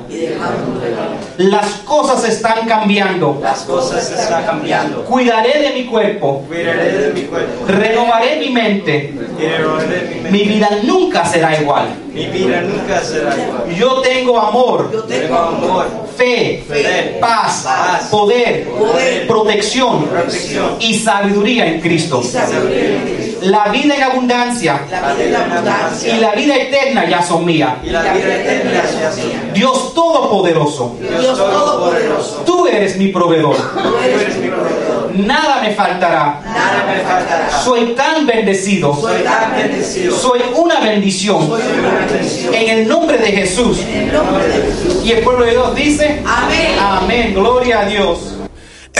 Las 1.48 1.66
cosas 1.86 2.22
están 2.28 2.66
cambiando. 2.68 3.38
Las 3.42 3.60
cosas 3.60 4.10
están 4.10 4.44
cambiando. 4.44 5.04
Cuidaré 5.06 5.58
de 5.62 5.70
mi 5.70 5.86
cuerpo, 5.86 6.44
Cuidaré 6.46 6.92
de 6.92 7.12
mi 7.14 7.22
cuerpo. 7.22 7.64
renovaré 7.66 8.36
mi 8.40 8.50
mente. 8.50 9.14
Renovaré 9.38 10.02
mi 10.02 10.14
mente. 10.20 10.30
Mi 10.30 10.42
vida 10.44 10.68
nunca 10.82 11.24
será 11.24 11.58
igual. 11.58 11.88
Mi 12.12 12.26
vida 12.26 12.60
nunca 12.60 13.00
será 13.00 13.34
igual. 13.38 13.74
Yo 13.74 14.02
tengo 14.02 14.38
amor, 14.38 14.90
Yo 14.92 15.04
Tengo 15.04 15.22
tengo 15.22 15.38
amor, 15.38 15.86
fe, 16.14 16.62
fe, 16.68 17.16
paz, 17.18 17.62
paz, 17.64 18.08
poder, 18.10 18.64
poder, 18.68 19.26
protección 19.26 20.04
protección 20.04 20.76
y 20.78 20.98
sabiduría 20.98 21.64
en 21.66 21.80
Cristo. 21.80 22.20
y 22.22 22.26
sabiduría 22.26 22.96
en 22.96 23.02
Cristo. 23.02 23.19
La 23.42 23.68
vida 23.68 23.94
en 23.96 24.02
abundancia 24.02 24.80
La 24.90 25.14
vida 25.14 25.44
en 25.46 25.52
abundancia 25.52 26.14
y 26.16 26.20
la 26.20 26.32
vida 26.32 26.56
eterna 26.56 27.08
ya 27.08 27.22
son 27.22 27.44
mías. 27.44 27.74
y 27.84 27.90
la 27.90 28.02
vida 28.02 28.34
eterna 28.36 28.82
sea 28.86 29.12
suya. 29.12 29.40
Dios 29.54 29.94
Todopoderoso, 29.94 30.96
Dios 31.00 31.36
Todopoderoso, 31.38 32.42
tú 32.46 32.66
eres 32.66 32.96
mi 32.96 33.08
proveedor. 33.08 33.56
tú 33.56 33.96
eres 34.04 34.36
mi 34.38 34.48
proveedor. 34.48 35.10
Nada 35.14 35.60
me 35.62 35.72
faltará. 35.74 36.40
Nada 36.44 36.84
me 36.86 37.00
faltará. 37.02 37.50
Soy 37.64 37.94
tan 37.94 38.26
bendecido. 38.26 38.94
Soy 38.94 39.22
tan 39.22 39.52
bendecido. 39.56 40.16
Soy 40.16 40.40
una 40.56 40.80
bendición. 40.80 41.46
Soy 41.48 41.62
una 41.78 42.06
bendición. 42.06 42.54
En 42.54 42.68
el 42.78 42.88
nombre 42.88 43.18
de 43.18 43.32
Jesús. 43.32 43.78
En 43.80 44.02
el 44.08 44.12
nombre 44.12 44.46
de 44.46 44.54
Jesús. 44.62 45.04
Y 45.04 45.12
el 45.12 45.20
pueblo 45.24 45.44
de 45.44 45.50
Dios 45.52 45.74
dice, 45.74 46.22
Amén. 46.24 46.76
amén, 46.80 47.34
gloria 47.34 47.80
a 47.80 47.84
Dios. 47.86 48.18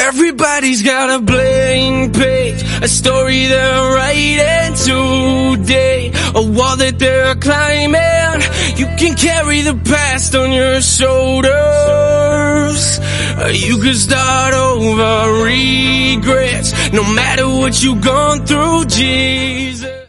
Everybody's 0.00 0.82
got 0.82 1.10
a 1.10 1.20
blank 1.22 2.14
page, 2.14 2.62
a 2.82 2.88
story 2.88 3.46
they're 3.46 3.94
writing 3.94 4.74
today, 4.74 6.10
a 6.34 6.42
wall 6.42 6.76
that 6.78 6.98
they're 6.98 7.34
climbing. 7.34 8.40
You 8.78 8.86
can 8.96 9.14
carry 9.14 9.60
the 9.60 9.74
past 9.84 10.34
on 10.34 10.52
your 10.52 10.80
shoulders. 10.80 11.50
You 13.52 13.78
can 13.82 13.94
start 13.94 14.54
over 14.54 15.44
regrets, 15.44 16.72
no 16.92 17.02
matter 17.12 17.46
what 17.46 17.82
you've 17.82 18.00
gone 18.00 18.46
through, 18.46 18.86
Jesus. 18.86 19.99